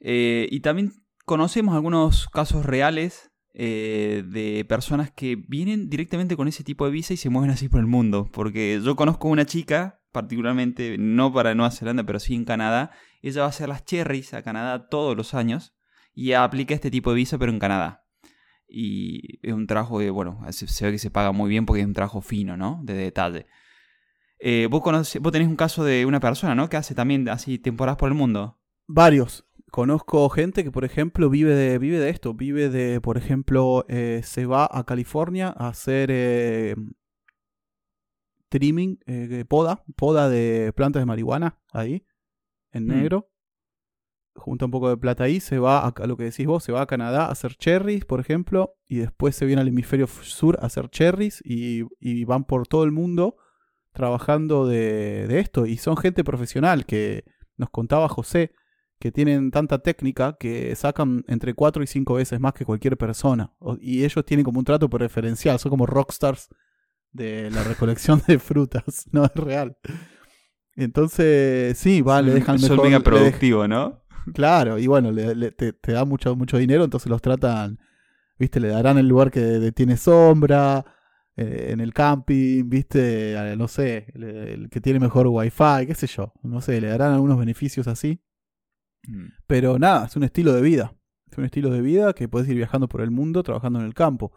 Eh, 0.00 0.48
y 0.50 0.60
también 0.60 0.92
conocemos 1.26 1.74
algunos 1.74 2.28
casos 2.28 2.64
reales 2.64 3.30
eh, 3.52 4.24
de 4.26 4.64
personas 4.64 5.10
que 5.10 5.36
vienen 5.36 5.90
directamente 5.90 6.36
con 6.36 6.48
ese 6.48 6.64
tipo 6.64 6.86
de 6.86 6.92
visa 6.92 7.12
y 7.12 7.18
se 7.18 7.30
mueven 7.30 7.50
así 7.50 7.68
por 7.68 7.80
el 7.80 7.86
mundo. 7.86 8.28
Porque 8.32 8.80
yo 8.82 8.96
conozco 8.96 9.28
una 9.28 9.44
chica, 9.44 10.00
particularmente, 10.12 10.96
no 10.98 11.32
para 11.32 11.54
Nueva 11.54 11.70
Zelanda, 11.70 12.04
pero 12.04 12.18
sí 12.18 12.34
en 12.34 12.44
Canadá. 12.44 12.90
Ella 13.20 13.42
va 13.42 13.46
a 13.46 13.50
hacer 13.50 13.68
las 13.68 13.84
cherries 13.84 14.32
a 14.32 14.42
Canadá 14.42 14.88
todos 14.88 15.16
los 15.16 15.34
años 15.34 15.74
y 16.20 16.34
aplica 16.34 16.74
este 16.74 16.90
tipo 16.90 17.10
de 17.10 17.16
visa, 17.16 17.38
pero 17.38 17.50
en 17.50 17.58
Canadá. 17.58 18.04
Y 18.68 19.38
es 19.42 19.54
un 19.54 19.66
trabajo 19.66 20.00
de, 20.00 20.10
bueno, 20.10 20.38
se, 20.50 20.84
ve 20.84 20.92
que 20.92 20.98
se 20.98 21.10
paga 21.10 21.32
muy 21.32 21.48
bien 21.48 21.64
porque 21.64 21.80
es 21.80 21.86
un 21.86 21.94
trabajo 21.94 22.20
fino, 22.20 22.58
¿no? 22.58 22.78
De 22.84 22.92
detalle. 22.92 23.46
Eh, 24.38 24.68
vos, 24.70 24.82
vos 24.82 25.32
tenés 25.32 25.48
un 25.48 25.56
caso 25.56 25.82
de 25.82 26.04
una 26.04 26.20
persona, 26.20 26.54
¿no? 26.54 26.68
Que 26.68 26.76
hace 26.76 26.94
también 26.94 27.26
así 27.30 27.58
temporadas 27.58 27.96
por 27.96 28.10
el 28.10 28.14
mundo. 28.14 28.60
Varios. 28.86 29.46
Conozco 29.70 30.28
gente 30.28 30.62
que, 30.62 30.70
por 30.70 30.84
ejemplo, 30.84 31.30
vive 31.30 31.54
de, 31.54 31.78
vive 31.78 31.98
de 31.98 32.10
esto. 32.10 32.34
Vive 32.34 32.68
de, 32.68 33.00
por 33.00 33.16
ejemplo, 33.16 33.86
eh, 33.88 34.20
se 34.22 34.44
va 34.44 34.68
a 34.70 34.84
California 34.84 35.54
a 35.56 35.68
hacer 35.68 36.10
eh, 36.12 36.76
trimming, 38.50 38.98
poda, 39.48 39.84
poda 39.96 40.28
de 40.28 40.74
plantas 40.76 41.00
de 41.00 41.06
marihuana 41.06 41.58
ahí, 41.72 42.04
en 42.72 42.84
mm. 42.84 42.88
negro 42.88 43.29
junta 44.34 44.64
un 44.64 44.70
poco 44.70 44.88
de 44.88 44.96
plata 44.96 45.24
ahí, 45.24 45.40
se 45.40 45.58
va 45.58 45.86
a, 45.86 46.06
lo 46.06 46.16
que 46.16 46.24
decís 46.24 46.46
vos, 46.46 46.64
se 46.64 46.72
va 46.72 46.82
a 46.82 46.86
Canadá 46.86 47.26
a 47.26 47.30
hacer 47.30 47.54
cherries, 47.54 48.04
por 48.04 48.20
ejemplo, 48.20 48.76
y 48.86 48.98
después 48.98 49.36
se 49.36 49.46
viene 49.46 49.62
al 49.62 49.68
hemisferio 49.68 50.06
sur 50.06 50.58
a 50.60 50.66
hacer 50.66 50.88
cherries 50.88 51.42
y, 51.44 51.84
van 52.24 52.44
por 52.44 52.66
todo 52.66 52.84
el 52.84 52.92
mundo 52.92 53.36
trabajando 53.92 54.66
de, 54.66 55.38
esto. 55.38 55.66
Y 55.66 55.76
son 55.76 55.96
gente 55.96 56.24
profesional 56.24 56.86
que 56.86 57.24
nos 57.56 57.70
contaba 57.70 58.08
José, 58.08 58.52
que 58.98 59.10
tienen 59.10 59.50
tanta 59.50 59.78
técnica 59.78 60.36
que 60.38 60.74
sacan 60.76 61.24
entre 61.26 61.54
4 61.54 61.82
y 61.82 61.86
5 61.86 62.14
veces 62.14 62.40
más 62.40 62.52
que 62.52 62.64
cualquier 62.64 62.96
persona. 62.96 63.52
y 63.80 64.04
ellos 64.04 64.24
tienen 64.24 64.44
como 64.44 64.58
un 64.58 64.64
trato 64.64 64.88
preferencial, 64.88 65.58
son 65.58 65.70
como 65.70 65.86
rockstars 65.86 66.48
de 67.12 67.50
la 67.50 67.64
recolección 67.64 68.22
de 68.26 68.38
frutas, 68.38 69.06
no 69.12 69.24
es 69.24 69.34
real. 69.34 69.76
Entonces, 70.76 71.76
sí, 71.78 72.00
va, 72.00 72.22
le 72.22 72.32
dejan 72.32 72.60
mejor. 72.60 72.76
¿no? 73.68 74.00
Claro, 74.34 74.78
y 74.78 74.86
bueno, 74.86 75.12
le, 75.12 75.50
te, 75.52 75.92
da 75.92 76.04
mucho, 76.04 76.36
mucho 76.36 76.58
dinero, 76.58 76.84
entonces 76.84 77.10
los 77.10 77.22
tratan, 77.22 77.78
viste, 78.38 78.60
le 78.60 78.68
darán 78.68 78.98
el 78.98 79.08
lugar 79.08 79.30
que 79.30 79.72
tiene 79.72 79.96
sombra, 79.96 80.84
eh, 81.36 81.68
en 81.70 81.80
el 81.80 81.94
camping, 81.94 82.68
viste, 82.68 83.34
no 83.56 83.68
sé, 83.68 84.06
el, 84.14 84.68
que 84.70 84.80
tiene 84.80 85.00
mejor 85.00 85.26
wifi, 85.28 85.86
qué 85.86 85.94
sé 85.94 86.06
yo, 86.06 86.32
no 86.42 86.60
sé, 86.60 86.80
le 86.80 86.88
darán 86.88 87.14
algunos 87.14 87.38
beneficios 87.38 87.86
así. 87.88 88.20
Mm. 89.06 89.28
Pero 89.46 89.78
nada, 89.78 90.06
es 90.06 90.16
un 90.16 90.24
estilo 90.24 90.52
de 90.52 90.62
vida. 90.62 90.94
Es 91.30 91.38
un 91.38 91.44
estilo 91.44 91.70
de 91.70 91.80
vida 91.80 92.12
que 92.12 92.28
puedes 92.28 92.48
ir 92.48 92.56
viajando 92.56 92.88
por 92.88 93.00
el 93.00 93.10
mundo 93.10 93.42
trabajando 93.42 93.78
en 93.78 93.86
el 93.86 93.94
campo. 93.94 94.32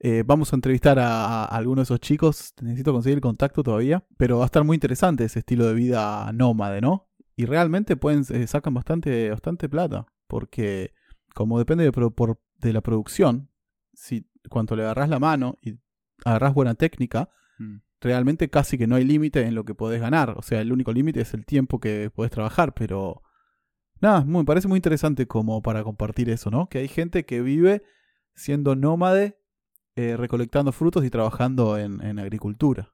Eh, 0.00 0.22
vamos 0.26 0.52
a 0.52 0.56
entrevistar 0.56 0.98
a, 0.98 1.44
a, 1.44 1.44
algunos 1.44 1.88
de 1.88 1.94
esos 1.94 2.00
chicos. 2.00 2.54
Necesito 2.60 2.92
conseguir 2.92 3.18
el 3.18 3.22
contacto 3.22 3.62
todavía. 3.62 4.04
Pero 4.16 4.38
va 4.38 4.44
a 4.44 4.46
estar 4.46 4.64
muy 4.64 4.74
interesante 4.74 5.24
ese 5.24 5.38
estilo 5.38 5.66
de 5.66 5.74
vida 5.74 6.30
nómade, 6.32 6.80
¿no? 6.80 7.07
Y 7.38 7.46
realmente 7.46 7.94
pueden, 7.94 8.24
eh, 8.30 8.48
sacan 8.48 8.74
bastante, 8.74 9.30
bastante 9.30 9.68
plata. 9.68 10.06
Porque 10.26 10.92
como 11.36 11.60
depende 11.60 11.84
de, 11.84 11.92
por, 11.92 12.40
de 12.56 12.72
la 12.72 12.80
producción, 12.80 13.48
si 13.94 14.28
cuanto 14.50 14.74
le 14.74 14.82
agarras 14.82 15.08
la 15.08 15.20
mano 15.20 15.56
y 15.62 15.78
agarras 16.24 16.52
buena 16.52 16.74
técnica, 16.74 17.30
mm. 17.60 17.76
realmente 18.00 18.50
casi 18.50 18.76
que 18.76 18.88
no 18.88 18.96
hay 18.96 19.04
límite 19.04 19.42
en 19.42 19.54
lo 19.54 19.64
que 19.64 19.76
podés 19.76 20.00
ganar. 20.00 20.34
O 20.36 20.42
sea, 20.42 20.60
el 20.60 20.72
único 20.72 20.92
límite 20.92 21.20
es 21.20 21.32
el 21.32 21.46
tiempo 21.46 21.78
que 21.78 22.10
podés 22.12 22.32
trabajar, 22.32 22.74
pero 22.74 23.22
nada, 24.00 24.24
me 24.24 24.44
parece 24.44 24.66
muy 24.66 24.78
interesante 24.78 25.28
como 25.28 25.62
para 25.62 25.84
compartir 25.84 26.30
eso, 26.30 26.50
¿no? 26.50 26.68
Que 26.68 26.78
hay 26.78 26.88
gente 26.88 27.24
que 27.24 27.40
vive 27.40 27.84
siendo 28.34 28.74
nómade, 28.74 29.38
eh, 29.94 30.16
recolectando 30.16 30.72
frutos 30.72 31.04
y 31.04 31.10
trabajando 31.10 31.78
en, 31.78 32.04
en 32.04 32.18
agricultura. 32.18 32.92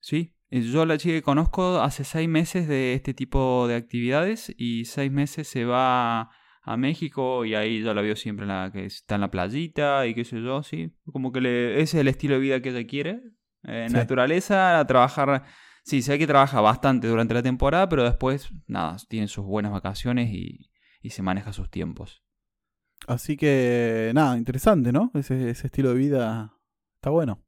Sí, 0.00 0.34
yo 0.50 0.84
la 0.84 0.98
chica 0.98 1.14
que 1.14 1.22
conozco 1.22 1.80
hace 1.80 2.04
seis 2.04 2.28
meses 2.28 2.66
de 2.66 2.94
este 2.94 3.14
tipo 3.14 3.68
de 3.68 3.76
actividades 3.76 4.52
y 4.56 4.84
seis 4.84 5.12
meses 5.12 5.46
se 5.46 5.64
va 5.64 6.30
a 6.62 6.76
México 6.76 7.44
y 7.44 7.54
ahí 7.54 7.82
ya 7.82 7.94
la 7.94 8.02
veo 8.02 8.16
siempre 8.16 8.44
en 8.44 8.48
la 8.48 8.70
que 8.72 8.84
está 8.84 9.14
en 9.14 9.20
la 9.22 9.30
playita 9.30 10.06
y 10.06 10.14
qué 10.14 10.24
sé 10.24 10.42
yo, 10.42 10.62
sí. 10.62 10.92
Como 11.12 11.32
que 11.32 11.40
le, 11.40 11.74
ese 11.74 11.98
es 11.98 12.00
el 12.00 12.08
estilo 12.08 12.34
de 12.34 12.40
vida 12.40 12.60
que 12.60 12.70
ella 12.70 12.86
quiere. 12.86 13.22
Eh, 13.62 13.88
naturaleza, 13.90 14.80
a 14.80 14.86
trabajar. 14.86 15.44
Sí, 15.84 16.02
sé 16.02 16.18
que 16.18 16.26
trabaja 16.26 16.60
bastante 16.60 17.08
durante 17.08 17.34
la 17.34 17.42
temporada, 17.42 17.88
pero 17.88 18.04
después, 18.04 18.50
nada, 18.66 18.96
tiene 19.08 19.28
sus 19.28 19.44
buenas 19.44 19.72
vacaciones 19.72 20.30
y, 20.32 20.70
y 21.00 21.10
se 21.10 21.22
maneja 21.22 21.52
sus 21.52 21.70
tiempos. 21.70 22.22
Así 23.06 23.36
que, 23.36 24.10
nada, 24.14 24.36
interesante, 24.36 24.92
¿no? 24.92 25.10
Ese, 25.14 25.50
ese 25.50 25.66
estilo 25.68 25.90
de 25.90 25.94
vida 25.94 26.54
está 26.96 27.10
bueno. 27.10 27.44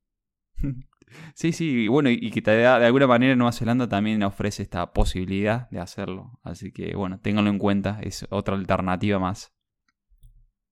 Sí, 1.34 1.52
sí, 1.52 1.88
bueno, 1.88 2.10
y 2.10 2.30
que 2.30 2.40
de 2.40 2.66
alguna 2.66 3.06
manera 3.06 3.36
Nueva 3.36 3.52
Zelanda 3.52 3.88
también 3.88 4.22
ofrece 4.22 4.62
esta 4.62 4.92
posibilidad 4.92 5.68
de 5.70 5.80
hacerlo. 5.80 6.38
Así 6.42 6.72
que, 6.72 6.94
bueno, 6.94 7.20
ténganlo 7.20 7.50
en 7.50 7.58
cuenta, 7.58 7.98
es 8.02 8.26
otra 8.30 8.54
alternativa 8.54 9.18
más. 9.18 9.52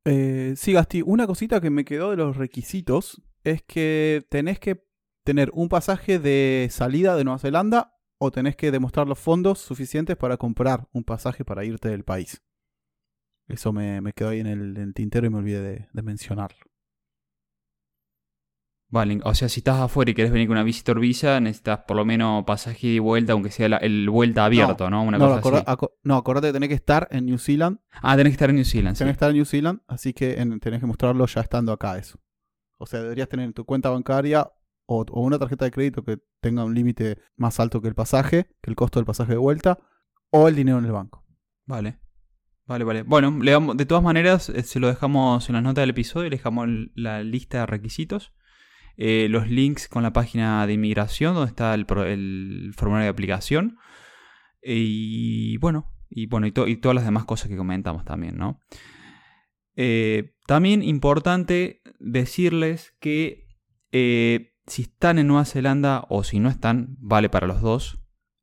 Eh, 0.04 0.54
sí, 0.56 0.72
Gasti, 0.72 1.02
una 1.02 1.26
cosita 1.26 1.60
que 1.60 1.70
me 1.70 1.84
quedó 1.84 2.10
de 2.10 2.16
los 2.16 2.36
requisitos 2.36 3.22
es 3.44 3.62
que 3.62 4.26
tenés 4.30 4.58
que 4.58 4.86
tener 5.24 5.50
un 5.52 5.68
pasaje 5.68 6.18
de 6.18 6.68
salida 6.70 7.16
de 7.16 7.24
Nueva 7.24 7.38
Zelanda 7.38 7.96
o 8.18 8.30
tenés 8.30 8.56
que 8.56 8.70
demostrar 8.70 9.06
los 9.06 9.18
fondos 9.18 9.58
suficientes 9.58 10.16
para 10.16 10.36
comprar 10.36 10.88
un 10.92 11.04
pasaje 11.04 11.44
para 11.44 11.64
irte 11.64 11.88
del 11.88 12.04
país. 12.04 12.42
Eso 13.48 13.72
me, 13.72 14.00
quedó 14.14 14.28
ahí 14.28 14.40
en 14.40 14.46
el, 14.46 14.94
tintero 14.94 15.26
y 15.26 15.30
me 15.30 15.38
olvidé 15.38 15.88
de 15.92 16.02
mencionarlo. 16.02 16.69
Vale, 18.92 19.20
o 19.22 19.34
sea, 19.34 19.48
si 19.48 19.60
estás 19.60 19.78
afuera 19.78 20.10
y 20.10 20.14
quieres 20.14 20.32
venir 20.32 20.48
con 20.48 20.56
una 20.56 20.64
visitor 20.64 20.98
visa, 20.98 21.38
necesitas 21.38 21.80
por 21.86 21.96
lo 21.96 22.04
menos 22.04 22.44
pasaje 22.44 22.88
y 22.88 22.98
vuelta, 22.98 23.34
aunque 23.34 23.52
sea 23.52 23.66
el 23.66 24.10
vuelta 24.10 24.44
abierto, 24.44 24.90
¿no? 24.90 25.04
Una 25.04 25.16
no, 25.16 25.40
cosa 25.40 25.58
así. 25.64 25.86
no, 26.02 26.16
acordate 26.16 26.48
que 26.48 26.52
tenés 26.54 26.68
que 26.70 26.74
estar 26.74 27.06
en 27.12 27.26
New 27.26 27.38
Zealand. 27.38 27.78
Ah, 28.02 28.16
tenés 28.16 28.32
que 28.32 28.34
estar 28.34 28.50
en 28.50 28.56
New 28.56 28.64
Zealand, 28.64 28.98
Tenés 28.98 29.12
que 29.12 29.16
estar 29.16 29.30
en 29.30 29.36
New 29.36 29.44
Zealand, 29.44 29.80
así 29.86 30.12
que 30.12 30.34
tenés 30.60 30.80
que 30.80 30.86
mostrarlo 30.86 31.24
ya 31.26 31.40
estando 31.40 31.70
acá 31.70 31.98
eso. 31.98 32.18
O 32.78 32.86
sea, 32.86 33.00
deberías 33.00 33.28
tener 33.28 33.52
tu 33.52 33.64
cuenta 33.64 33.90
bancaria 33.90 34.50
o, 34.86 35.04
una 35.12 35.38
tarjeta 35.38 35.66
de 35.66 35.70
crédito 35.70 36.02
que 36.02 36.18
tenga 36.40 36.64
un 36.64 36.74
límite 36.74 37.18
más 37.36 37.60
alto 37.60 37.80
que 37.80 37.86
el 37.86 37.94
pasaje, 37.94 38.48
que 38.60 38.70
el 38.70 38.76
costo 38.76 38.98
del 38.98 39.06
pasaje 39.06 39.32
de 39.32 39.38
vuelta, 39.38 39.78
o 40.30 40.48
el 40.48 40.56
dinero 40.56 40.78
en 40.78 40.86
el 40.86 40.92
banco. 40.92 41.24
Vale. 41.64 42.00
Vale, 42.66 42.84
vale. 42.84 43.02
Bueno, 43.02 43.38
le 43.40 43.56
de 43.76 43.86
todas 43.86 44.02
maneras, 44.02 44.48
eh, 44.48 44.62
se 44.64 44.80
lo 44.80 44.88
dejamos 44.88 45.48
en 45.48 45.54
las 45.54 45.62
notas 45.62 45.82
del 45.82 45.90
episodio, 45.90 46.28
le 46.28 46.36
dejamos 46.36 46.68
la 46.94 47.22
lista 47.22 47.58
de 47.58 47.66
requisitos. 47.66 48.32
Eh, 48.96 49.28
los 49.30 49.48
links 49.48 49.88
con 49.88 50.02
la 50.02 50.12
página 50.12 50.66
de 50.66 50.74
inmigración, 50.74 51.34
donde 51.34 51.48
está 51.48 51.74
el, 51.74 51.86
formulario 52.76 53.04
de 53.04 53.10
aplicación. 53.10 53.78
Y 54.62 55.56
bueno, 55.58 55.92
y, 56.08 56.26
bueno 56.26 56.46
y, 56.46 56.52
todas 56.52 56.94
las 56.94 57.04
demás 57.04 57.24
cosas 57.24 57.48
que 57.48 57.56
comentamos 57.56 58.04
también, 58.04 58.36
¿no? 58.36 58.60
Eh, 59.76 60.34
también 60.46 60.82
importante 60.82 61.80
decirles 61.98 62.94
que 63.00 63.46
eh, 63.92 64.52
si 64.66 64.82
están 64.82 65.18
en 65.18 65.28
Nueva 65.28 65.44
Zelanda 65.44 66.04
o 66.08 66.24
si 66.24 66.38
no 66.38 66.48
están, 66.48 66.96
vale 66.98 67.28
para 67.28 67.46
los 67.46 67.60
dos. 67.60 67.99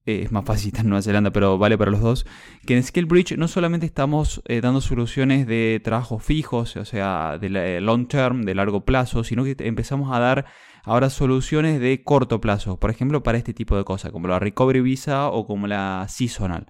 Eh, 0.07 0.21
es 0.23 0.31
más 0.31 0.45
fácil 0.45 0.73
en 0.77 0.87
Nueva 0.87 1.01
Zelanda, 1.01 1.31
pero 1.31 1.57
vale 1.57 1.77
para 1.77 1.91
los 1.91 1.99
dos, 1.99 2.25
que 2.65 2.77
en 2.77 2.81
Skillbridge 2.81 3.37
no 3.37 3.49
solamente 3.49 3.85
estamos 3.85 4.41
eh, 4.45 4.61
dando 4.61 4.79
soluciones 4.79 5.45
de 5.45 5.81
trabajos 5.83 6.23
fijos, 6.23 6.77
o 6.77 6.85
sea, 6.85 7.37
de 7.37 7.81
long 7.81 8.07
term, 8.07 8.43
de 8.43 8.55
largo 8.55 8.85
plazo, 8.85 9.25
sino 9.25 9.43
que 9.43 9.57
empezamos 9.59 10.15
a 10.15 10.19
dar 10.19 10.45
ahora 10.85 11.09
soluciones 11.09 11.81
de 11.81 12.05
corto 12.05 12.39
plazo, 12.39 12.79
por 12.79 12.89
ejemplo, 12.89 13.21
para 13.21 13.37
este 13.37 13.53
tipo 13.53 13.75
de 13.75 13.83
cosas, 13.83 14.13
como 14.13 14.29
la 14.29 14.39
Recovery 14.39 14.79
Visa 14.79 15.27
o 15.27 15.45
como 15.45 15.67
la 15.67 16.05
Seasonal. 16.07 16.67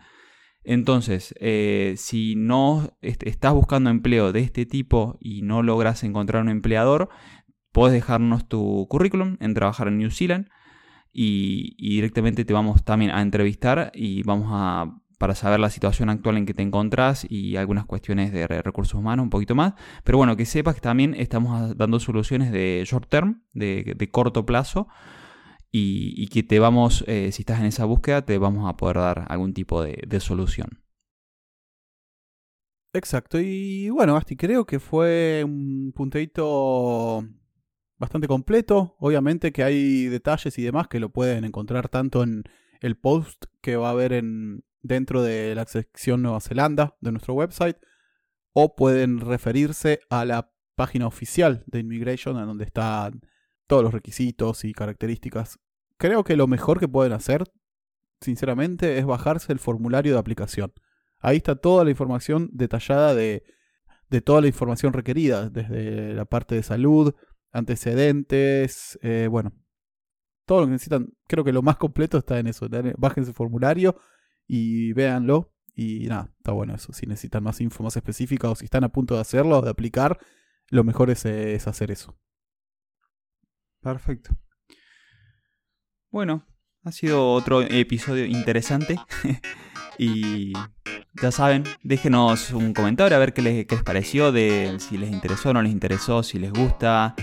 Entonces, 0.63 1.35
eh, 1.39 1.93
si 1.95 2.33
no 2.35 2.89
estás 3.01 3.53
buscando 3.53 3.91
empleo 3.91 4.31
de 4.33 4.39
este 4.39 4.65
tipo 4.65 5.15
y 5.21 5.43
no 5.43 5.61
logras 5.61 6.03
encontrar 6.03 6.41
un 6.41 6.49
empleador, 6.49 7.09
puedes 7.71 7.93
dejarnos 7.93 8.47
tu 8.47 8.87
currículum 8.89 9.37
en 9.41 9.53
trabajar 9.53 9.89
en 9.89 9.99
New 9.99 10.09
Zealand 10.09 10.47
y, 11.13 11.75
directamente 11.77 12.45
te 12.45 12.53
vamos 12.53 12.83
también 12.83 13.11
a 13.11 13.21
entrevistar 13.21 13.91
y 13.93 14.23
vamos 14.23 14.47
a 14.51 15.01
para 15.17 15.33
saber 15.33 15.59
la 15.59 15.69
situación 15.69 16.09
actual 16.09 16.37
en 16.37 16.45
que 16.45 16.53
te 16.53 16.61
encontrás 16.61 17.25
y 17.27 17.55
algunas 17.55 17.85
cuestiones 17.85 18.31
de 18.31 18.47
recursos 18.47 18.93
humanos 18.93 19.23
un 19.23 19.29
poquito 19.29 19.55
más. 19.55 19.73
Pero 20.03 20.19
bueno, 20.19 20.35
que 20.37 20.45
sepas 20.45 20.75
que 20.75 20.81
también 20.81 21.15
estamos 21.15 21.75
dando 21.75 21.99
soluciones 21.99 22.51
de 22.51 22.83
short 22.85 23.09
term, 23.09 23.41
de, 23.53 24.09
corto 24.11 24.45
plazo, 24.45 24.87
y, 25.71 26.27
que 26.27 26.43
te 26.43 26.59
vamos, 26.59 27.03
eh, 27.07 27.31
si 27.31 27.41
estás 27.41 27.59
en 27.59 27.65
esa 27.65 27.85
búsqueda, 27.85 28.25
te 28.25 28.37
vamos 28.37 28.69
a 28.69 28.77
poder 28.77 28.97
dar 28.97 29.25
algún 29.29 29.53
tipo 29.53 29.81
de, 29.81 30.19
solución. 30.19 30.83
Exacto, 32.93 33.39
y 33.39 33.89
bueno, 33.89 34.15
Asti, 34.15 34.35
creo 34.35 34.65
que 34.65 34.79
fue 34.79 35.43
un 35.43 35.91
punteito 35.95 37.23
bastante 37.97 38.27
completo. 38.27 38.95
Obviamente 38.99 39.51
que 39.51 39.63
hay 39.63 40.07
detalles 40.07 40.57
y 40.57 40.63
demás 40.63 40.87
que 40.87 40.99
lo 40.99 41.09
pueden 41.09 41.43
encontrar 41.43 41.89
tanto 41.89 42.23
en 42.23 42.43
el 42.79 42.95
post 42.97 43.45
que 43.61 43.75
va 43.75 43.89
a 43.89 43.91
haber 43.91 44.13
en, 44.13 44.63
dentro 44.81 45.21
de 45.21 45.55
la 45.55 45.65
sección 45.65 46.21
Nueva 46.21 46.39
Zelanda 46.39 46.95
de 47.01 47.11
nuestro 47.11 47.33
website, 47.33 47.77
o 48.53 48.75
pueden 48.75 49.19
referirse 49.19 49.99
a 50.09 50.25
la 50.25 50.51
página 50.75 51.07
oficial 51.07 51.63
de 51.67 51.79
Immigration, 51.79 52.35
donde 52.35 52.65
están 52.65 53.21
todos 53.67 53.83
los 53.83 53.93
requisitos 53.93 54.63
y 54.63 54.73
características. 54.73 55.59
Creo 55.97 56.23
que 56.23 56.35
lo 56.35 56.47
mejor 56.47 56.79
que 56.79 56.87
pueden 56.87 57.13
hacer, 57.13 57.43
sinceramente, 58.21 58.97
es 58.97 59.05
bajarse 59.05 59.51
el 59.51 59.59
formulario 59.59 60.13
de 60.13 60.19
aplicación. 60.19 60.73
Ahí 61.19 61.37
está 61.37 61.55
toda 61.55 61.83
la 61.83 61.89
información 61.89 62.49
detallada 62.53 63.15
de, 63.15 63.43
de 64.09 64.21
toda 64.21 64.41
la 64.41 64.47
información 64.47 64.93
requerida, 64.93 65.49
desde 65.49 66.13
la 66.13 66.25
parte 66.25 66.55
de 66.55 66.63
salud, 66.63 67.13
antecedentes, 67.57 68.99
eh, 69.01 69.27
bueno, 69.29 69.53
todo 70.45 70.61
lo 70.61 70.65
que 70.67 70.73
necesitan. 70.73 71.13
Creo 71.27 71.43
que 71.43 71.51
lo 71.51 71.61
más 71.61 71.77
completo 71.77 72.17
está 72.17 72.39
en 72.39 72.47
eso. 72.47 72.67
Bájense 72.97 73.31
el 73.31 73.35
formulario 73.35 73.97
y 74.47 74.93
véanlo. 74.93 75.53
Y 75.75 76.07
nada, 76.07 76.33
está 76.37 76.53
bueno 76.53 76.73
eso. 76.75 76.93
Si 76.93 77.05
necesitan 77.05 77.43
más 77.43 77.61
info 77.61 77.83
más 77.83 77.95
específica 77.95 78.49
o 78.49 78.55
si 78.55 78.65
están 78.65 78.83
a 78.83 78.89
punto 78.89 79.15
de 79.15 79.21
hacerlo, 79.21 79.61
de 79.61 79.69
aplicar, 79.69 80.17
lo 80.69 80.83
mejor 80.83 81.09
es, 81.09 81.25
es 81.25 81.67
hacer 81.67 81.91
eso. 81.91 82.17
Perfecto. 83.81 84.35
Bueno, 86.09 86.45
ha 86.83 86.91
sido 86.91 87.31
otro 87.33 87.61
episodio 87.61 88.25
interesante. 88.25 88.95
y 89.97 90.53
ya 91.21 91.31
saben, 91.31 91.63
déjenos 91.83 92.51
un 92.51 92.73
comentario 92.73 93.17
a 93.17 93.19
ver 93.19 93.33
qué 93.33 93.41
les, 93.41 93.83
pareció, 93.83 94.31
de 94.31 94.77
si 94.79 94.97
les 94.97 95.11
interesó 95.11 95.49
o 95.49 95.53
no 95.53 95.61
les 95.61 95.71
interesó, 95.71 96.23
si 96.23 96.39
les 96.39 96.51
gusta. 96.51 97.15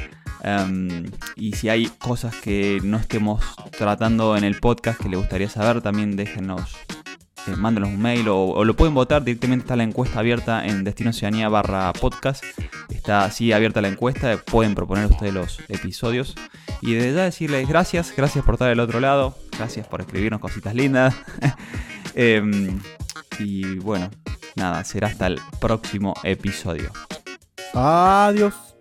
Em, 0.42 1.11
y 1.37 1.53
si 1.53 1.68
hay 1.68 1.87
cosas 1.87 2.35
que 2.37 2.81
no 2.83 2.97
estemos 2.97 3.42
tratando 3.77 4.37
en 4.37 4.44
el 4.44 4.59
podcast 4.61 5.01
que 5.01 5.09
les 5.09 5.18
gustaría 5.18 5.49
saber, 5.49 5.81
también 5.81 6.16
déjenos, 6.16 6.77
eh, 7.47 7.57
mándenos 7.57 7.90
un 7.90 8.01
mail 8.01 8.29
o, 8.29 8.64
lo 8.64 8.75
pueden 8.75 8.94
votar. 8.94 9.25
Directamente 9.25 9.64
está 9.64 9.77
la 9.77 9.85
encuesta 9.85 10.20
abierta 10.20 10.64
en 10.66 10.85
Destino 10.85 11.12
barra 11.51 11.92
podcast. 11.92 12.44
Está 12.90 13.25
así 13.25 13.53
abierta 13.53 13.81
la 13.81 13.88
encuesta, 13.88 14.37
pueden 14.37 14.75
proponer 14.75 15.07
ustedes 15.07 15.35
los 15.35 15.61
episodios. 15.68 16.35
Y 16.81 16.94
desde 16.94 17.14
ya 17.14 17.23
decirles 17.25 17.68
gracias, 17.68 18.12
gracias 18.16 18.44
por 18.44 18.55
estar 18.55 18.68
del 18.68 18.81
otro 18.81 19.01
lado, 19.01 19.37
gracias 19.57 19.87
por 19.87 20.01
escribirnos 20.01 20.40
cositas 20.40 20.75
lindas. 20.75 21.14
Em, 22.16 22.79
y 23.40 23.81
bueno, 23.81 24.09
nada, 24.55 24.85
será 24.85 25.09
hasta 25.09 25.27
el 25.27 25.40
próximo 25.59 26.14
episodio. 26.23 26.92
Adiós. 27.75 28.73